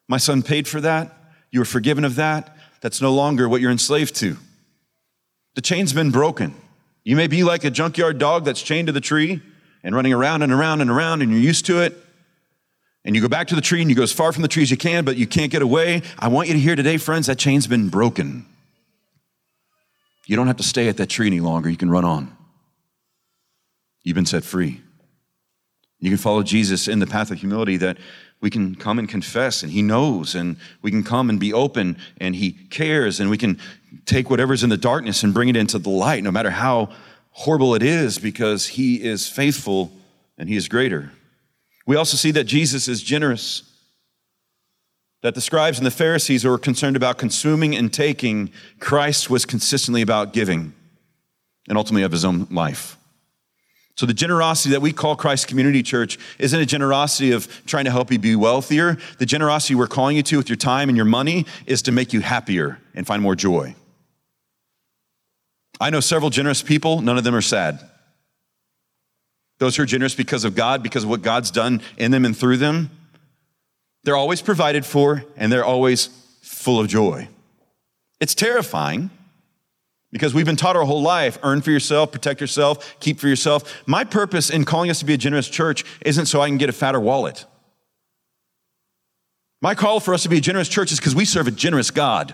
My 0.07 0.15
son 0.15 0.41
paid 0.41 0.69
for 0.69 0.79
that. 0.79 1.24
You 1.55 1.61
were 1.61 1.65
forgiven 1.65 2.03
of 2.03 2.15
that. 2.15 2.53
That's 2.81 2.99
no 3.01 3.13
longer 3.13 3.47
what 3.47 3.61
you're 3.61 3.71
enslaved 3.71 4.13
to. 4.15 4.35
The 5.53 5.61
chain's 5.61 5.93
been 5.93 6.11
broken. 6.11 6.53
You 7.05 7.15
may 7.15 7.27
be 7.27 7.45
like 7.45 7.63
a 7.63 7.71
junkyard 7.71 8.17
dog 8.17 8.43
that's 8.43 8.61
chained 8.61 8.87
to 8.87 8.91
the 8.91 8.99
tree 8.99 9.41
and 9.81 9.95
running 9.95 10.11
around 10.11 10.41
and 10.41 10.51
around 10.51 10.81
and 10.81 10.91
around, 10.91 11.21
and 11.21 11.31
you're 11.31 11.39
used 11.39 11.65
to 11.67 11.79
it. 11.79 11.95
And 13.05 13.15
you 13.15 13.21
go 13.21 13.29
back 13.29 13.47
to 13.47 13.55
the 13.55 13.61
tree 13.61 13.79
and 13.79 13.89
you 13.89 13.95
go 13.95 14.03
as 14.03 14.11
far 14.11 14.33
from 14.33 14.41
the 14.41 14.49
tree 14.49 14.63
as 14.63 14.69
you 14.69 14.75
can, 14.75 15.05
but 15.05 15.15
you 15.15 15.25
can't 15.25 15.49
get 15.49 15.61
away. 15.61 16.01
I 16.19 16.27
want 16.27 16.49
you 16.49 16.55
to 16.55 16.59
hear 16.59 16.75
today, 16.75 16.97
friends, 16.97 17.27
that 17.27 17.39
chain's 17.39 17.67
been 17.67 17.87
broken. 17.87 18.45
You 20.25 20.35
don't 20.35 20.47
have 20.47 20.57
to 20.57 20.63
stay 20.63 20.89
at 20.89 20.97
that 20.97 21.07
tree 21.07 21.27
any 21.27 21.39
longer. 21.39 21.69
You 21.69 21.77
can 21.77 21.89
run 21.89 22.03
on. 22.03 22.35
You've 24.03 24.15
been 24.15 24.25
set 24.25 24.43
free. 24.43 24.81
You 25.99 26.09
can 26.09 26.17
follow 26.17 26.43
Jesus 26.43 26.89
in 26.89 26.99
the 26.99 27.07
path 27.07 27.31
of 27.31 27.39
humility 27.39 27.77
that 27.77 27.97
we 28.45 28.51
can 28.51 28.75
come 28.75 28.99
and 28.99 29.09
confess 29.09 29.63
and 29.63 29.71
he 29.71 29.81
knows 29.81 30.35
and 30.35 30.55
we 30.83 30.91
can 30.91 31.01
come 31.01 31.31
and 31.31 31.39
be 31.39 31.51
open 31.51 31.97
and 32.21 32.35
he 32.35 32.51
cares 32.51 33.19
and 33.19 33.27
we 33.27 33.39
can 33.39 33.59
take 34.05 34.29
whatever's 34.29 34.63
in 34.63 34.69
the 34.69 34.77
darkness 34.77 35.23
and 35.23 35.33
bring 35.33 35.49
it 35.49 35.55
into 35.55 35.79
the 35.79 35.89
light 35.89 36.21
no 36.21 36.29
matter 36.29 36.51
how 36.51 36.87
horrible 37.31 37.73
it 37.73 37.81
is 37.81 38.19
because 38.19 38.67
he 38.67 39.01
is 39.01 39.27
faithful 39.27 39.91
and 40.37 40.47
he 40.47 40.55
is 40.55 40.67
greater. 40.67 41.11
We 41.87 41.95
also 41.95 42.17
see 42.17 42.29
that 42.33 42.43
Jesus 42.43 42.87
is 42.87 43.01
generous. 43.01 43.63
That 45.23 45.33
the 45.33 45.41
scribes 45.41 45.79
and 45.79 45.87
the 45.87 45.89
Pharisees 45.89 46.45
were 46.45 46.59
concerned 46.59 46.95
about 46.95 47.17
consuming 47.17 47.75
and 47.75 47.91
taking, 47.91 48.51
Christ 48.79 49.27
was 49.27 49.47
consistently 49.47 50.03
about 50.03 50.33
giving 50.33 50.75
and 51.67 51.79
ultimately 51.79 52.03
of 52.03 52.11
his 52.11 52.23
own 52.23 52.45
life. 52.51 52.95
So, 53.97 54.05
the 54.05 54.13
generosity 54.13 54.71
that 54.71 54.81
we 54.81 54.91
call 54.91 55.15
Christ 55.15 55.47
Community 55.47 55.81
Church 55.81 56.19
isn't 56.37 56.59
a 56.59 56.65
generosity 56.65 57.31
of 57.31 57.47
trying 57.65 57.85
to 57.85 57.91
help 57.91 58.11
you 58.11 58.19
be 58.19 58.35
wealthier. 58.35 58.97
The 59.19 59.25
generosity 59.25 59.73
we're 59.75 59.87
calling 59.87 60.17
you 60.17 60.23
to 60.23 60.37
with 60.37 60.49
your 60.49 60.57
time 60.57 60.89
and 60.89 60.97
your 60.97 61.05
money 61.05 61.45
is 61.65 61.81
to 61.83 61.93
make 61.93 62.11
you 62.11 62.19
happier 62.19 62.79
and 62.93 63.07
find 63.07 63.21
more 63.21 63.35
joy. 63.35 63.75
I 65.79 65.89
know 65.89 66.01
several 66.01 66.29
generous 66.29 66.61
people, 66.61 67.01
none 67.01 67.17
of 67.17 67.23
them 67.23 67.35
are 67.35 67.41
sad. 67.41 67.79
Those 69.59 69.77
who 69.77 69.83
are 69.83 69.87
generous 69.87 70.15
because 70.15 70.43
of 70.43 70.55
God, 70.55 70.83
because 70.83 71.03
of 71.03 71.09
what 71.09 71.21
God's 71.21 71.49
done 71.49 71.81
in 71.97 72.11
them 72.11 72.25
and 72.25 72.35
through 72.35 72.57
them, 72.57 72.89
they're 74.03 74.17
always 74.17 74.41
provided 74.41 74.85
for 74.85 75.23
and 75.37 75.51
they're 75.51 75.65
always 75.65 76.07
full 76.41 76.79
of 76.79 76.87
joy. 76.87 77.29
It's 78.19 78.35
terrifying 78.35 79.09
because 80.15 80.33
we've 80.33 80.45
been 80.45 80.55
taught 80.55 80.77
our 80.77 80.85
whole 80.85 81.01
life 81.01 81.37
earn 81.43 81.61
for 81.61 81.71
yourself, 81.71 82.09
protect 82.09 82.39
yourself, 82.39 82.95
keep 83.01 83.19
for 83.19 83.27
yourself. 83.27 83.85
My 83.85 84.05
purpose 84.05 84.49
in 84.49 84.63
calling 84.63 84.89
us 84.89 84.99
to 84.99 85.05
be 85.05 85.13
a 85.13 85.17
generous 85.17 85.49
church 85.49 85.83
isn't 86.05 86.27
so 86.27 86.39
I 86.39 86.47
can 86.47 86.57
get 86.57 86.69
a 86.69 86.71
fatter 86.71 87.01
wallet. 87.01 87.45
My 89.61 89.75
call 89.75 89.99
for 89.99 90.13
us 90.13 90.23
to 90.23 90.29
be 90.29 90.37
a 90.37 90.41
generous 90.41 90.69
church 90.69 90.93
is 90.93 91.01
because 91.01 91.13
we 91.13 91.25
serve 91.25 91.47
a 91.47 91.51
generous 91.51 91.91
God. 91.91 92.33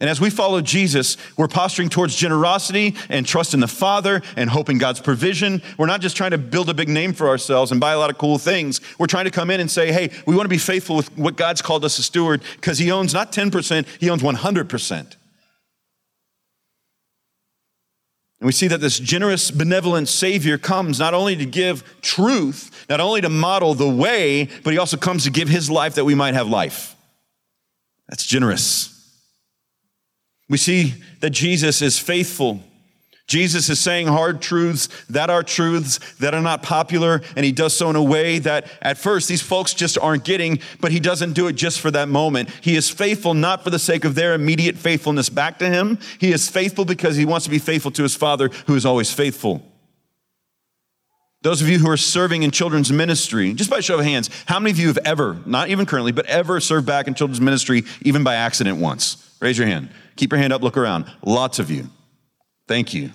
And 0.00 0.08
as 0.08 0.18
we 0.18 0.30
follow 0.30 0.62
Jesus, 0.62 1.18
we're 1.36 1.46
posturing 1.46 1.90
towards 1.90 2.16
generosity 2.16 2.96
and 3.10 3.26
trust 3.26 3.52
in 3.52 3.60
the 3.60 3.68
Father 3.68 4.22
and 4.34 4.48
hope 4.48 4.70
in 4.70 4.78
God's 4.78 5.00
provision. 5.02 5.60
We're 5.76 5.84
not 5.84 6.00
just 6.00 6.16
trying 6.16 6.30
to 6.30 6.38
build 6.38 6.70
a 6.70 6.74
big 6.74 6.88
name 6.88 7.12
for 7.12 7.28
ourselves 7.28 7.70
and 7.70 7.82
buy 7.82 7.92
a 7.92 7.98
lot 7.98 8.08
of 8.08 8.16
cool 8.16 8.38
things. 8.38 8.80
We're 8.98 9.08
trying 9.08 9.26
to 9.26 9.30
come 9.30 9.50
in 9.50 9.60
and 9.60 9.70
say, 9.70 9.92
hey, 9.92 10.08
we 10.26 10.34
want 10.34 10.46
to 10.46 10.48
be 10.48 10.56
faithful 10.56 10.96
with 10.96 11.14
what 11.18 11.36
God's 11.36 11.60
called 11.60 11.84
us 11.84 11.96
to 11.96 12.02
steward 12.02 12.40
because 12.56 12.78
He 12.78 12.90
owns 12.90 13.12
not 13.12 13.30
10%, 13.30 13.86
He 14.00 14.08
owns 14.08 14.22
100%. 14.22 15.16
And 18.42 18.46
we 18.48 18.52
see 18.52 18.66
that 18.66 18.80
this 18.80 18.98
generous, 18.98 19.52
benevolent 19.52 20.08
Savior 20.08 20.58
comes 20.58 20.98
not 20.98 21.14
only 21.14 21.36
to 21.36 21.46
give 21.46 21.84
truth, 22.02 22.86
not 22.90 22.98
only 22.98 23.20
to 23.20 23.28
model 23.28 23.72
the 23.74 23.88
way, 23.88 24.48
but 24.64 24.72
he 24.72 24.80
also 24.80 24.96
comes 24.96 25.22
to 25.22 25.30
give 25.30 25.48
his 25.48 25.70
life 25.70 25.94
that 25.94 26.04
we 26.04 26.16
might 26.16 26.34
have 26.34 26.48
life. 26.48 26.96
That's 28.08 28.26
generous. 28.26 28.88
We 30.48 30.58
see 30.58 30.94
that 31.20 31.30
Jesus 31.30 31.82
is 31.82 32.00
faithful 32.00 32.60
Jesus 33.26 33.68
is 33.70 33.78
saying 33.78 34.08
hard 34.08 34.42
truths 34.42 34.88
that 35.08 35.30
are 35.30 35.42
truths 35.42 35.98
that 36.16 36.34
are 36.34 36.42
not 36.42 36.62
popular, 36.62 37.22
and 37.36 37.44
he 37.46 37.52
does 37.52 37.74
so 37.74 37.88
in 37.88 37.96
a 37.96 38.02
way 38.02 38.38
that 38.40 38.70
at 38.82 38.98
first 38.98 39.28
these 39.28 39.40
folks 39.40 39.74
just 39.74 39.96
aren't 39.96 40.24
getting, 40.24 40.58
but 40.80 40.92
he 40.92 41.00
doesn't 41.00 41.32
do 41.32 41.46
it 41.46 41.54
just 41.54 41.80
for 41.80 41.90
that 41.90 42.08
moment. 42.08 42.50
He 42.60 42.76
is 42.76 42.90
faithful 42.90 43.34
not 43.34 43.62
for 43.64 43.70
the 43.70 43.78
sake 43.78 44.04
of 44.04 44.14
their 44.14 44.34
immediate 44.34 44.76
faithfulness 44.76 45.28
back 45.28 45.58
to 45.60 45.68
him. 45.68 45.98
He 46.18 46.32
is 46.32 46.50
faithful 46.50 46.84
because 46.84 47.16
he 47.16 47.24
wants 47.24 47.44
to 47.44 47.50
be 47.50 47.58
faithful 47.58 47.90
to 47.92 48.02
his 48.02 48.16
Father 48.16 48.48
who 48.66 48.74
is 48.74 48.84
always 48.84 49.12
faithful. 49.12 49.62
Those 51.42 51.60
of 51.60 51.68
you 51.68 51.78
who 51.78 51.90
are 51.90 51.96
serving 51.96 52.44
in 52.44 52.52
children's 52.52 52.92
ministry, 52.92 53.52
just 53.52 53.70
by 53.70 53.80
show 53.80 53.98
of 53.98 54.04
hands, 54.04 54.30
how 54.46 54.60
many 54.60 54.70
of 54.70 54.78
you 54.78 54.86
have 54.88 54.98
ever, 55.04 55.38
not 55.44 55.70
even 55.70 55.86
currently, 55.86 56.12
but 56.12 56.26
ever 56.26 56.60
served 56.60 56.86
back 56.86 57.08
in 57.08 57.14
children's 57.14 57.40
ministry, 57.40 57.82
even 58.02 58.22
by 58.22 58.36
accident 58.36 58.78
once? 58.78 59.36
Raise 59.40 59.58
your 59.58 59.66
hand. 59.66 59.90
Keep 60.14 60.32
your 60.32 60.38
hand 60.38 60.52
up, 60.52 60.62
look 60.62 60.76
around. 60.76 61.10
Lots 61.24 61.58
of 61.58 61.68
you. 61.68 61.88
Thank 62.66 62.94
you. 62.94 63.10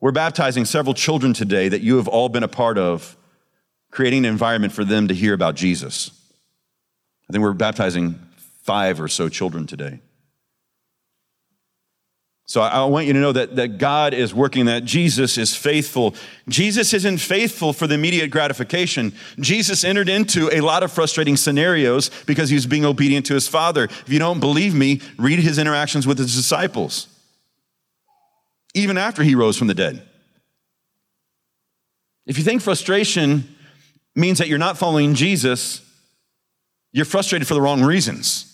We're 0.00 0.12
baptizing 0.12 0.64
several 0.64 0.94
children 0.94 1.32
today 1.32 1.68
that 1.68 1.80
you 1.80 1.96
have 1.96 2.08
all 2.08 2.28
been 2.28 2.44
a 2.44 2.48
part 2.48 2.78
of, 2.78 3.16
creating 3.90 4.24
an 4.24 4.30
environment 4.30 4.72
for 4.72 4.84
them 4.84 5.08
to 5.08 5.14
hear 5.14 5.34
about 5.34 5.56
Jesus. 5.56 6.10
I 7.28 7.32
think 7.32 7.42
we're 7.42 7.52
baptizing 7.52 8.18
five 8.62 9.00
or 9.00 9.08
so 9.08 9.28
children 9.28 9.66
today. 9.66 10.00
So 12.46 12.62
I 12.62 12.86
want 12.86 13.06
you 13.06 13.12
to 13.12 13.18
know 13.18 13.32
that, 13.32 13.56
that 13.56 13.76
God 13.76 14.14
is 14.14 14.32
working, 14.32 14.66
that 14.66 14.84
Jesus 14.86 15.36
is 15.36 15.54
faithful. 15.54 16.14
Jesus 16.48 16.94
isn't 16.94 17.18
faithful 17.18 17.74
for 17.74 17.86
the 17.86 17.94
immediate 17.94 18.30
gratification. 18.30 19.12
Jesus 19.38 19.84
entered 19.84 20.08
into 20.08 20.48
a 20.50 20.62
lot 20.62 20.82
of 20.82 20.90
frustrating 20.90 21.36
scenarios 21.36 22.10
because 22.24 22.48
he 22.48 22.54
was 22.54 22.66
being 22.66 22.86
obedient 22.86 23.26
to 23.26 23.34
his 23.34 23.46
Father. 23.46 23.84
If 23.84 24.08
you 24.08 24.18
don't 24.18 24.40
believe 24.40 24.74
me, 24.74 25.02
read 25.18 25.40
his 25.40 25.58
interactions 25.58 26.06
with 26.06 26.16
his 26.16 26.34
disciples 26.34 27.08
even 28.78 28.96
after 28.96 29.22
he 29.22 29.34
rose 29.34 29.56
from 29.56 29.66
the 29.66 29.74
dead. 29.74 30.02
If 32.26 32.38
you 32.38 32.44
think 32.44 32.62
frustration 32.62 33.56
means 34.14 34.38
that 34.38 34.48
you're 34.48 34.58
not 34.58 34.76
following 34.78 35.14
Jesus, 35.14 35.80
you're 36.92 37.04
frustrated 37.04 37.48
for 37.48 37.54
the 37.54 37.60
wrong 37.60 37.82
reasons. 37.82 38.44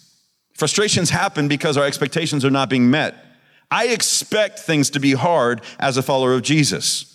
Frustrations 0.55 1.11
happen 1.11 1.49
because 1.49 1.77
our 1.77 1.85
expectations 1.85 2.45
are 2.45 2.51
not 2.51 2.71
being 2.71 2.91
met. 2.91 3.17
I 3.71 3.89
expect 3.89 4.61
things 4.61 4.91
to 4.91 5.01
be 5.01 5.13
hard 5.13 5.63
as 5.81 5.97
a 5.97 6.03
follower 6.03 6.35
of 6.35 6.43
Jesus. 6.43 7.11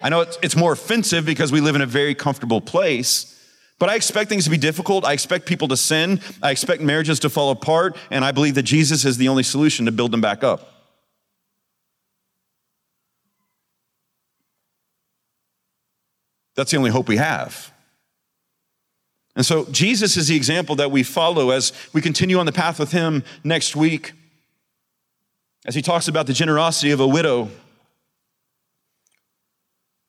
I 0.00 0.08
know 0.08 0.26
it's, 0.42 0.56
more 0.56 0.72
offensive 0.72 1.24
because 1.24 1.52
we 1.52 1.60
live 1.60 1.76
in 1.76 1.82
a 1.82 1.86
very 1.86 2.16
comfortable 2.16 2.60
place, 2.60 3.28
but 3.78 3.88
I 3.88 3.94
expect 3.94 4.28
things 4.28 4.44
to 4.44 4.50
be 4.50 4.58
difficult. 4.58 5.04
I 5.04 5.12
expect 5.12 5.46
people 5.46 5.68
to 5.68 5.76
sin. 5.76 6.20
I 6.42 6.50
expect 6.50 6.82
marriages 6.82 7.20
to 7.20 7.30
fall 7.30 7.50
apart. 7.50 7.96
And 8.10 8.24
I 8.24 8.32
believe 8.32 8.56
that 8.56 8.64
Jesus 8.64 9.04
is 9.04 9.16
the 9.16 9.28
only 9.28 9.44
solution 9.44 9.86
to 9.86 9.92
build 9.92 10.10
them 10.10 10.20
back 10.20 10.42
up. 10.42 10.71
That's 16.54 16.70
the 16.70 16.76
only 16.76 16.90
hope 16.90 17.08
we 17.08 17.16
have. 17.16 17.72
And 19.34 19.46
so 19.46 19.64
Jesus 19.66 20.16
is 20.16 20.28
the 20.28 20.36
example 20.36 20.76
that 20.76 20.90
we 20.90 21.02
follow 21.02 21.50
as 21.50 21.72
we 21.92 22.02
continue 22.02 22.38
on 22.38 22.46
the 22.46 22.52
path 22.52 22.78
with 22.78 22.92
him 22.92 23.24
next 23.42 23.74
week. 23.74 24.12
As 25.64 25.74
he 25.74 25.82
talks 25.82 26.08
about 26.08 26.26
the 26.26 26.32
generosity 26.32 26.90
of 26.90 27.00
a 27.00 27.06
widow, 27.06 27.48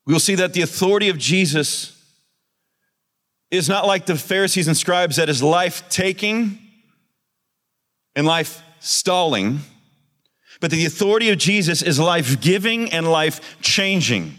we 0.05 0.13
will 0.13 0.19
see 0.19 0.35
that 0.35 0.53
the 0.53 0.61
authority 0.61 1.09
of 1.09 1.17
Jesus 1.17 1.97
is 3.49 3.69
not 3.69 3.85
like 3.85 4.05
the 4.05 4.15
Pharisees 4.15 4.67
and 4.67 4.75
scribes 4.75 5.15
that 5.15 5.29
is 5.29 5.41
life 5.41 5.87
taking 5.87 6.57
and 8.15 8.27
life 8.27 8.61
stalling, 8.79 9.59
but 10.59 10.71
the 10.71 10.85
authority 10.85 11.29
of 11.29 11.37
Jesus 11.37 11.81
is 11.81 11.99
life 11.99 12.41
giving 12.41 12.91
and 12.91 13.09
life 13.09 13.57
changing. 13.61 14.37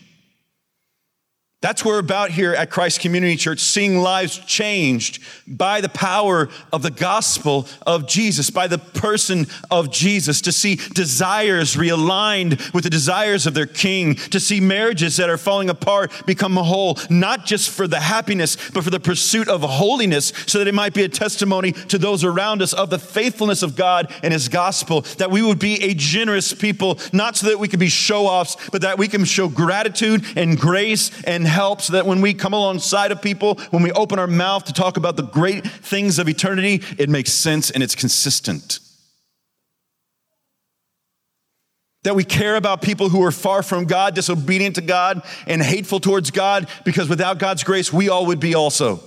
That's 1.64 1.82
what 1.82 1.92
we're 1.92 1.98
about 1.98 2.30
here 2.30 2.52
at 2.52 2.68
Christ 2.68 3.00
Community 3.00 3.36
Church, 3.36 3.58
seeing 3.58 3.96
lives 3.96 4.36
changed 4.36 5.22
by 5.46 5.80
the 5.80 5.88
power 5.88 6.50
of 6.70 6.82
the 6.82 6.90
gospel 6.90 7.66
of 7.86 8.06
Jesus, 8.06 8.50
by 8.50 8.66
the 8.66 8.76
person 8.76 9.46
of 9.70 9.90
Jesus, 9.90 10.42
to 10.42 10.52
see 10.52 10.76
desires 10.92 11.74
realigned 11.74 12.74
with 12.74 12.84
the 12.84 12.90
desires 12.90 13.46
of 13.46 13.54
their 13.54 13.64
king, 13.64 14.14
to 14.14 14.38
see 14.38 14.60
marriages 14.60 15.16
that 15.16 15.30
are 15.30 15.38
falling 15.38 15.70
apart 15.70 16.12
become 16.26 16.54
whole, 16.56 16.98
not 17.08 17.46
just 17.46 17.70
for 17.70 17.88
the 17.88 18.00
happiness, 18.00 18.58
but 18.74 18.84
for 18.84 18.90
the 18.90 19.00
pursuit 19.00 19.48
of 19.48 19.62
holiness, 19.62 20.34
so 20.46 20.58
that 20.58 20.68
it 20.68 20.74
might 20.74 20.92
be 20.92 21.04
a 21.04 21.08
testimony 21.08 21.72
to 21.72 21.96
those 21.96 22.24
around 22.24 22.60
us 22.60 22.74
of 22.74 22.90
the 22.90 22.98
faithfulness 22.98 23.62
of 23.62 23.74
God 23.74 24.12
and 24.22 24.34
his 24.34 24.50
gospel, 24.50 25.00
that 25.16 25.30
we 25.30 25.40
would 25.40 25.60
be 25.60 25.82
a 25.82 25.94
generous 25.94 26.52
people, 26.52 26.98
not 27.14 27.36
so 27.36 27.48
that 27.48 27.58
we 27.58 27.68
could 27.68 27.80
be 27.80 27.88
show 27.88 28.26
offs, 28.26 28.58
but 28.70 28.82
that 28.82 28.98
we 28.98 29.08
can 29.08 29.24
show 29.24 29.48
gratitude 29.48 30.26
and 30.36 30.60
grace 30.60 31.10
and 31.24 31.53
help 31.54 31.80
so 31.80 31.94
that 31.94 32.04
when 32.04 32.20
we 32.20 32.34
come 32.34 32.52
alongside 32.52 33.12
of 33.12 33.22
people, 33.22 33.54
when 33.70 33.82
we 33.82 33.92
open 33.92 34.18
our 34.18 34.26
mouth 34.26 34.64
to 34.64 34.72
talk 34.72 34.96
about 34.96 35.16
the 35.16 35.22
great 35.22 35.64
things 35.64 36.18
of 36.18 36.28
eternity, 36.28 36.82
it 36.98 37.08
makes 37.08 37.32
sense 37.32 37.70
and 37.70 37.82
it's 37.82 37.94
consistent. 37.94 38.80
That 42.02 42.14
we 42.14 42.24
care 42.24 42.56
about 42.56 42.82
people 42.82 43.08
who 43.08 43.22
are 43.24 43.32
far 43.32 43.62
from 43.62 43.86
God, 43.86 44.14
disobedient 44.14 44.74
to 44.74 44.82
God, 44.82 45.22
and 45.46 45.62
hateful 45.62 46.00
towards 46.00 46.30
God, 46.30 46.68
because 46.84 47.08
without 47.08 47.38
God's 47.38 47.64
grace, 47.64 47.90
we 47.90 48.10
all 48.10 48.26
would 48.26 48.40
be 48.40 48.54
also. 48.54 49.00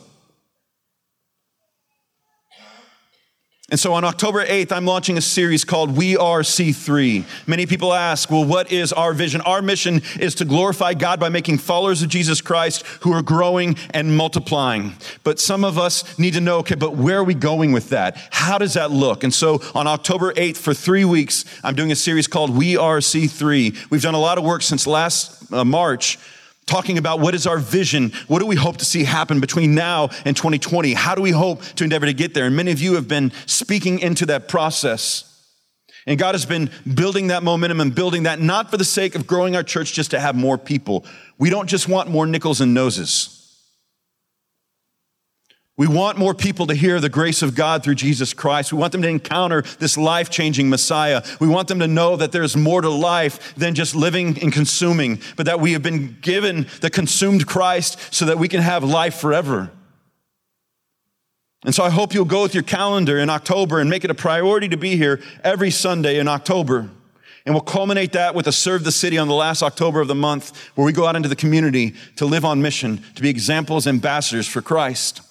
And 3.70 3.78
so 3.78 3.94
on 3.96 4.06
October 4.06 4.46
8th, 4.46 4.72
I'm 4.72 4.86
launching 4.86 5.18
a 5.18 5.22
series 5.22 5.66
called 5.66 5.98
We 5.98 6.16
Are 6.16 6.40
C3. 6.40 7.26
Many 7.50 7.66
people 7.66 7.94
ask, 7.94 8.32
well, 8.32 8.46
what 8.46 8.72
is 8.72 8.94
our 8.94 9.12
vision? 9.12 9.42
Our 9.42 9.62
mission 9.62 10.02
is 10.22 10.36
to 10.36 10.46
glorify 10.46 10.94
God 10.94 11.20
by 11.20 11.28
making 11.28 11.58
followers 11.58 12.02
of 12.02 12.08
Jesus 12.08 12.40
Christ 12.40 12.88
who 13.02 13.12
are 13.12 13.22
growing 13.22 13.76
and 13.90 14.16
multiplying. 14.16 14.94
But 15.26 15.38
some 15.38 15.66
of 15.66 15.78
us 15.78 16.18
need 16.18 16.36
to 16.36 16.40
know, 16.40 16.60
okay, 16.60 16.76
but 16.76 16.96
where 16.96 17.18
are 17.18 17.26
we 17.26 17.34
going 17.34 17.74
with 17.74 17.90
that? 17.90 18.16
How 18.32 18.58
does 18.58 18.76
that 18.76 18.90
look? 18.90 19.26
And 19.26 19.34
so 19.34 19.60
on 19.76 19.86
October 19.86 20.32
8th, 20.32 20.56
for 20.56 20.74
three 20.74 21.04
weeks, 21.04 21.44
I'm 21.62 21.76
doing 21.76 21.92
a 21.92 21.96
series 21.98 22.26
called 22.26 22.56
We 22.56 22.78
Are 22.78 23.00
C3. 23.00 23.90
We've 23.90 24.02
done 24.02 24.16
a 24.16 24.18
lot 24.18 24.38
of 24.38 24.46
work 24.46 24.62
since 24.62 24.88
last 24.88 25.52
uh, 25.52 25.66
March 25.66 26.18
talking 26.68 27.00
about 27.00 27.20
what 27.20 27.34
is 27.34 27.48
our 27.48 27.58
vision? 27.58 28.12
What 28.28 28.40
do 28.40 28.46
we 28.46 28.56
hope 28.56 28.78
to 28.78 28.86
see 28.86 29.04
happen 29.04 29.40
between 29.40 29.74
now 29.74 30.10
and 30.26 30.38
2020? 30.38 30.94
How 30.94 31.16
do 31.16 31.22
we 31.24 31.32
hope 31.32 31.64
to 31.64 31.84
endeavor 31.84 32.06
to 32.06 32.14
get 32.14 32.36
there? 32.36 32.46
And 32.46 32.56
many 32.56 32.72
of 32.72 32.80
you 32.80 32.94
have 32.94 33.08
been 33.08 33.32
speaking 33.48 34.00
into 34.00 34.28
that 34.28 34.48
process. 34.48 35.24
And 36.06 36.20
God 36.20 36.36
has 36.36 36.46
been 36.46 36.70
building 36.94 37.28
that 37.28 37.44
momentum 37.44 37.82
and 37.82 37.94
building 37.94 38.24
that 38.24 38.40
not 38.40 38.70
for 38.70 38.78
the 38.78 38.86
sake 38.86 39.16
of 39.16 39.26
growing 39.26 39.56
our 39.56 39.64
church 39.64 39.94
just 39.94 40.12
to 40.12 40.20
have 40.20 40.36
more 40.36 40.58
people. 40.58 41.06
We 41.38 41.50
don't 41.50 41.68
just 41.68 41.90
want 41.90 42.10
more 42.10 42.28
nickels 42.28 42.62
and 42.62 42.74
noses. 42.74 43.37
We 45.78 45.88
want 45.88 46.18
more 46.18 46.34
people 46.34 46.66
to 46.68 46.74
hear 46.74 47.00
the 47.00 47.08
grace 47.08 47.44
of 47.44 47.54
God 47.54 47.84
through 47.84 47.96
Jesus 47.96 48.34
Christ. 48.34 48.74
We 48.74 48.80
want 48.80 48.94
them 48.94 49.04
to 49.04 49.08
encounter 49.08 49.62
this 49.78 49.96
life 49.96 50.32
changing 50.32 50.72
Messiah. 50.72 51.24
We 51.40 51.48
want 51.48 51.68
them 51.68 51.80
to 51.80 51.88
know 51.88 52.16
that 52.16 52.32
there's 52.32 52.58
more 52.58 52.82
to 52.82 52.90
life 52.90 53.54
than 53.54 53.76
just 53.76 53.94
living 53.96 54.42
and 54.42 54.52
consuming, 54.52 55.22
but 55.36 55.46
that 55.46 55.60
we 55.60 55.74
have 55.74 55.84
been 55.84 56.18
given 56.20 56.66
the 56.82 56.90
consumed 56.90 57.46
Christ 57.46 58.00
so 58.12 58.26
that 58.26 58.40
we 58.40 58.48
can 58.48 58.62
have 58.62 58.84
life 58.84 59.20
forever. 59.20 59.70
And 61.64 61.76
so 61.76 61.84
I 61.84 61.92
hope 61.92 62.16
you'll 62.16 62.26
go 62.26 62.42
with 62.42 62.56
your 62.56 62.64
calendar 62.64 63.20
in 63.20 63.30
October 63.30 63.80
and 63.80 63.88
make 63.88 64.04
it 64.04 64.10
a 64.10 64.16
priority 64.16 64.70
to 64.70 64.78
be 64.78 64.98
here 64.98 65.22
every 65.44 65.70
Sunday 65.70 66.18
in 66.18 66.28
October. 66.28 66.90
And 67.46 67.54
we'll 67.54 67.62
culminate 67.62 68.14
that 68.14 68.34
with 68.34 68.48
a 68.48 68.52
Serve 68.52 68.84
the 68.84 68.92
City 68.92 69.20
on 69.20 69.28
the 69.28 69.36
last 69.36 69.62
October 69.62 70.02
of 70.02 70.08
the 70.08 70.16
month, 70.16 70.58
where 70.74 70.86
we 70.86 70.92
go 70.92 71.06
out 71.06 71.16
into 71.16 71.30
the 71.30 71.36
community 71.36 71.94
to 72.16 72.26
live 72.26 72.46
on 72.46 72.64
mission, 72.64 73.04
to 73.14 73.22
be 73.22 73.30
examples, 73.30 73.86
ambassadors 73.86 74.48
for 74.48 74.62
Christ. 74.62 75.22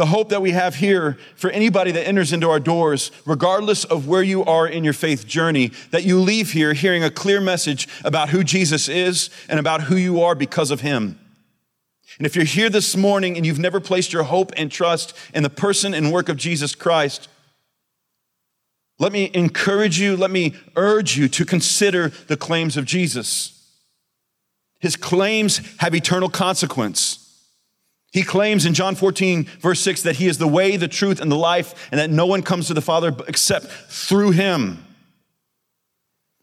The 0.00 0.06
hope 0.06 0.30
that 0.30 0.40
we 0.40 0.52
have 0.52 0.76
here 0.76 1.18
for 1.36 1.50
anybody 1.50 1.92
that 1.92 2.08
enters 2.08 2.32
into 2.32 2.48
our 2.48 2.58
doors, 2.58 3.10
regardless 3.26 3.84
of 3.84 4.08
where 4.08 4.22
you 4.22 4.42
are 4.46 4.66
in 4.66 4.82
your 4.82 4.94
faith 4.94 5.26
journey, 5.26 5.72
that 5.90 6.04
you 6.04 6.18
leave 6.18 6.52
here 6.52 6.72
hearing 6.72 7.04
a 7.04 7.10
clear 7.10 7.38
message 7.38 7.86
about 8.02 8.30
who 8.30 8.42
Jesus 8.42 8.88
is 8.88 9.28
and 9.46 9.60
about 9.60 9.82
who 9.82 9.96
you 9.96 10.22
are 10.22 10.34
because 10.34 10.70
of 10.70 10.80
him. 10.80 11.20
And 12.16 12.26
if 12.26 12.34
you're 12.34 12.46
here 12.46 12.70
this 12.70 12.96
morning 12.96 13.36
and 13.36 13.44
you've 13.44 13.58
never 13.58 13.78
placed 13.78 14.10
your 14.10 14.22
hope 14.22 14.52
and 14.56 14.72
trust 14.72 15.14
in 15.34 15.42
the 15.42 15.50
person 15.50 15.92
and 15.92 16.10
work 16.10 16.30
of 16.30 16.38
Jesus 16.38 16.74
Christ, 16.74 17.28
let 18.98 19.12
me 19.12 19.30
encourage 19.34 20.00
you, 20.00 20.16
let 20.16 20.30
me 20.30 20.54
urge 20.76 21.18
you 21.18 21.28
to 21.28 21.44
consider 21.44 22.08
the 22.08 22.38
claims 22.38 22.78
of 22.78 22.86
Jesus. 22.86 23.70
His 24.78 24.96
claims 24.96 25.60
have 25.76 25.94
eternal 25.94 26.30
consequence. 26.30 27.19
He 28.12 28.22
claims 28.22 28.66
in 28.66 28.74
John 28.74 28.96
14, 28.96 29.44
verse 29.60 29.80
6, 29.80 30.02
that 30.02 30.16
he 30.16 30.26
is 30.26 30.38
the 30.38 30.48
way, 30.48 30.76
the 30.76 30.88
truth, 30.88 31.20
and 31.20 31.30
the 31.30 31.36
life, 31.36 31.88
and 31.92 32.00
that 32.00 32.10
no 32.10 32.26
one 32.26 32.42
comes 32.42 32.66
to 32.66 32.74
the 32.74 32.80
Father 32.80 33.14
except 33.28 33.66
through 33.66 34.32
him. 34.32 34.84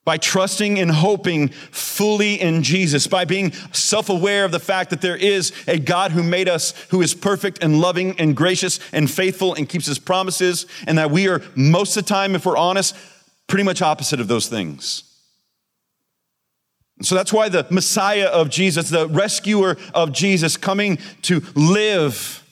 By 0.05 0.17
trusting 0.17 0.79
and 0.79 0.89
hoping 0.89 1.49
fully 1.49 2.35
in 2.39 2.63
Jesus, 2.63 3.07
by 3.07 3.25
being 3.25 3.51
self 3.73 4.07
aware 4.09 4.45
of 4.45 4.53
the 4.53 4.59
fact 4.59 4.91
that 4.91 5.01
there 5.01 5.17
is 5.17 5.51
a 5.67 5.77
God 5.77 6.13
who 6.13 6.23
made 6.23 6.47
us, 6.47 6.71
who 6.91 7.01
is 7.01 7.13
perfect 7.13 7.61
and 7.61 7.81
loving 7.81 8.17
and 8.17 8.33
gracious 8.33 8.79
and 8.93 9.11
faithful 9.11 9.53
and 9.53 9.67
keeps 9.67 9.87
his 9.87 9.99
promises, 9.99 10.65
and 10.87 10.97
that 10.97 11.11
we 11.11 11.27
are, 11.27 11.41
most 11.55 11.97
of 11.97 12.05
the 12.05 12.07
time, 12.07 12.35
if 12.35 12.45
we're 12.45 12.55
honest, 12.55 12.95
pretty 13.47 13.65
much 13.65 13.81
opposite 13.81 14.21
of 14.21 14.29
those 14.29 14.47
things. 14.47 15.06
So 17.01 17.15
that's 17.15 17.31
why 17.31 17.49
the 17.49 17.65
Messiah 17.69 18.25
of 18.25 18.49
Jesus, 18.49 18.89
the 18.89 19.07
rescuer 19.07 19.77
of 19.93 20.11
Jesus, 20.11 20.57
coming 20.57 20.97
to 21.23 21.43
live, 21.53 22.43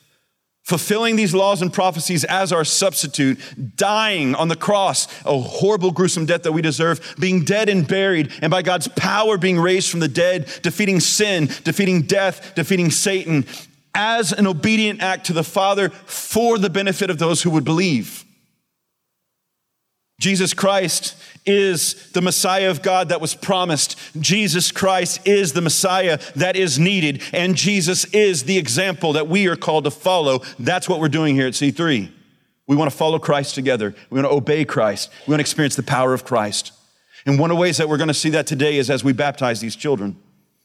fulfilling 0.64 1.16
these 1.16 1.34
laws 1.34 1.62
and 1.62 1.74
prophecies 1.74 2.24
as 2.24 2.52
our 2.52 2.64
substitute, 2.64 3.40
dying 3.76 4.36
on 4.36 4.48
the 4.48 4.56
cross, 4.56 5.08
a 5.26 5.40
horrible, 5.40 5.92
gruesome 5.92 6.28
death 6.28 6.44
that 6.44 6.52
we 6.52 6.62
deserve, 6.62 7.16
being 7.20 7.44
dead 7.44 7.70
and 7.70 7.88
buried, 7.88 8.32
and 8.42 8.52
by 8.52 8.62
God's 8.62 8.88
power 8.90 9.38
being 9.38 9.60
raised 9.60 9.90
from 9.90 10.00
the 10.00 10.08
dead, 10.08 10.48
defeating 10.62 11.00
sin, 11.00 11.48
defeating 11.64 12.04
death, 12.04 12.54
defeating 12.54 12.92
Satan, 12.92 13.46
as 13.96 14.34
an 14.34 14.46
obedient 14.46 15.02
act 15.02 15.26
to 15.28 15.34
the 15.34 15.44
Father 15.44 15.90
for 15.90 16.60
the 16.60 16.70
benefit 16.70 17.10
of 17.10 17.18
those 17.18 17.42
who 17.42 17.50
would 17.50 17.64
believe. 17.64 18.25
Jesus 20.20 20.54
Christ 20.54 21.16
is 21.46 22.12
the 22.12 22.22
Messiah 22.22 22.72
of 22.72 22.82
God 22.82 23.10
that 23.10 23.20
was 23.20 23.36
promised. 23.36 24.00
Jesus 24.20 24.72
Christ 24.72 25.28
is 25.28 25.54
the 25.54 25.62
Messiah 25.62 26.20
that 26.36 26.56
is 26.56 26.80
needed. 26.80 27.22
And 27.34 27.56
Jesus 27.56 28.06
is 28.06 28.44
the 28.44 28.58
example 28.58 29.14
that 29.14 29.28
we 29.28 29.48
are 29.48 29.58
called 29.58 29.84
to 29.84 29.92
follow. 29.92 30.42
That's 30.58 30.88
what 30.88 31.00
we're 31.00 31.10
doing 31.10 31.36
here 31.36 31.48
at 31.48 31.54
C3. 31.54 32.12
We 32.68 32.76
want 32.76 32.90
to 32.90 32.98
follow 32.98 33.20
Christ 33.20 33.56
together. 33.56 33.94
We 34.10 34.20
want 34.20 34.32
to 34.32 34.36
obey 34.36 34.66
Christ. 34.66 35.12
We 35.28 35.32
want 35.32 35.40
to 35.40 35.44
experience 35.44 35.76
the 35.76 35.84
power 35.84 36.14
of 36.14 36.24
Christ. 36.24 36.72
And 37.26 37.38
one 37.38 37.52
of 37.52 37.58
the 37.58 37.62
ways 37.62 37.78
that 37.78 37.90
we're 37.90 37.98
going 37.98 38.08
to 38.08 38.14
see 38.14 38.30
that 38.32 38.48
today 38.48 38.78
is 38.78 38.90
as 38.90 39.04
we 39.04 39.14
baptize 39.14 39.60
these 39.60 39.76
children 39.76 40.16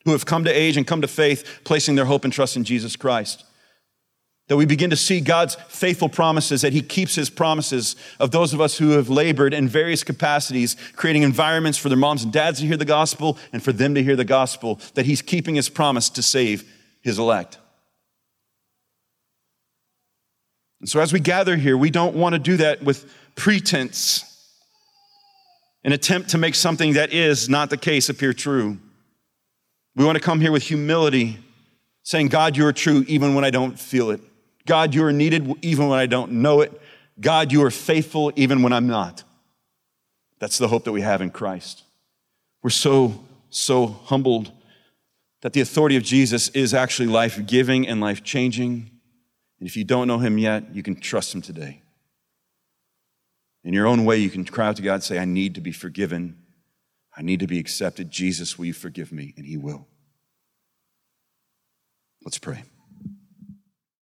who 0.05 0.13
have 0.13 0.25
come 0.27 0.45
to 0.45 0.51
age 0.51 0.77
and 0.77 0.87
come 0.87 1.03
to 1.03 1.09
faith, 1.09 1.61
placing 1.65 1.97
their 1.97 2.05
hope 2.07 2.25
and 2.25 2.33
trust 2.33 2.57
in 2.57 2.65
Jesus 2.65 2.97
Christ 2.97 3.45
that 4.51 4.57
we 4.57 4.67
begin 4.67 4.91
to 4.91 4.97
see 4.97 5.21
God's 5.21 5.55
faithful 5.69 6.09
promises, 6.09 6.63
that 6.63 6.73
He 6.73 6.83
keeps 6.83 7.15
His 7.15 7.31
promises 7.31 7.95
of 8.19 8.33
those 8.33 8.53
of 8.53 8.61
us 8.61 8.79
who 8.79 8.91
have 8.91 9.09
labored 9.09 9.55
in 9.55 9.69
various 9.69 10.03
capacities, 10.03 10.75
creating 10.97 11.23
environments 11.23 11.79
for 11.79 11.89
their 11.89 11.97
moms 11.97 12.25
and 12.25 12.33
dads 12.33 12.59
to 12.59 12.67
hear 12.67 12.77
the 12.77 12.85
gospel 12.85 13.39
and 13.53 13.63
for 13.63 13.71
them 13.71 13.95
to 13.95 14.03
hear 14.03 14.17
the 14.17 14.25
gospel, 14.25 14.81
that 14.95 15.07
He's 15.07 15.23
keeping 15.23 15.55
His 15.55 15.69
promise 15.69 16.11
to 16.11 16.21
save 16.21 16.69
His 17.01 17.17
elect. 17.17 17.59
And 20.81 20.89
so, 20.89 20.99
as 20.99 21.13
we 21.13 21.21
gather 21.21 21.57
here, 21.57 21.77
we 21.77 21.91
don't 21.91 22.17
want 22.17 22.33
to 22.33 22.41
do 22.41 22.57
that 22.57 22.83
with 22.83 23.09
pretense, 23.37 24.25
an 25.85 25.93
attempt 25.93 26.31
to 26.31 26.39
make 26.39 26.57
something 26.57 26.95
that 26.95 27.13
is 27.13 27.49
not 27.49 27.71
the 27.71 27.77
case 27.77 28.09
appear 28.09 28.33
true. 28.33 28.79
We 29.95 30.05
want 30.05 30.17
to 30.19 30.25
come 30.25 30.41
here 30.41 30.51
with 30.51 30.65
humility, 30.65 31.39
saying, 32.03 32.31
God, 32.31 32.57
you 32.57 32.67
are 32.67 32.73
true 32.73 33.05
even 33.07 33.37
when 33.37 33.45
I 33.45 33.51
don't 33.51 33.79
feel 33.79 34.11
it. 34.11 34.21
God, 34.71 34.95
you 34.95 35.05
are 35.05 35.13
needed 35.13 35.53
even 35.63 35.89
when 35.89 35.99
I 35.99 36.07
don't 36.07 36.31
know 36.31 36.61
it. 36.61 36.81
God, 37.21 37.51
you 37.51 37.65
are 37.65 37.73
faithful 37.73 38.33
even 38.37 38.63
when 38.63 38.73
I'm 38.73 38.87
not. 38.87 39.25
That's 40.39 40.59
the 40.59 40.69
hope 40.69 40.85
that 40.85 40.93
we 40.93 41.01
have 41.01 41.21
in 41.21 41.31
Christ. 41.31 41.83
We're 42.63 42.71
so, 42.71 43.25
so 43.49 43.89
humbled 43.89 44.53
that 45.41 45.55
the 45.55 45.61
authority 45.61 45.97
of 45.97 46.05
Jesus 46.05 46.51
is 46.51 46.73
actually 46.73 47.09
life 47.09 47.45
giving 47.47 47.89
and 47.89 48.01
life 48.01 48.23
changing. 48.23 48.89
And 49.59 49.69
if 49.69 49.77
you 49.77 49.83
don't 49.83 50.07
know 50.07 50.19
him 50.19 50.39
yet, 50.39 50.73
you 50.73 50.85
can 50.85 50.95
trust 50.95 51.35
him 51.35 51.43
today. 51.43 51.83
In 53.65 53.75
your 53.75 53.89
own 53.89 54.05
way, 54.05 54.19
you 54.19 54.31
can 54.31 54.45
cry 54.45 54.69
out 54.69 54.77
to 54.77 54.83
God 54.83 54.95
and 54.95 55.03
say, 55.03 55.19
I 55.19 55.25
need 55.25 55.57
to 55.57 55.61
be 55.61 55.73
forgiven. 55.73 56.39
I 57.17 57.23
need 57.23 57.41
to 57.41 57.49
be 57.49 57.59
accepted. 57.59 58.13
Jesus, 58.13 58.57
will 58.57 58.67
you 58.67 58.73
forgive 58.73 59.11
me? 59.11 59.35
And 59.37 59.45
he 59.45 59.57
will. 59.57 59.89
Let's 62.25 62.39
pray. 62.39 62.63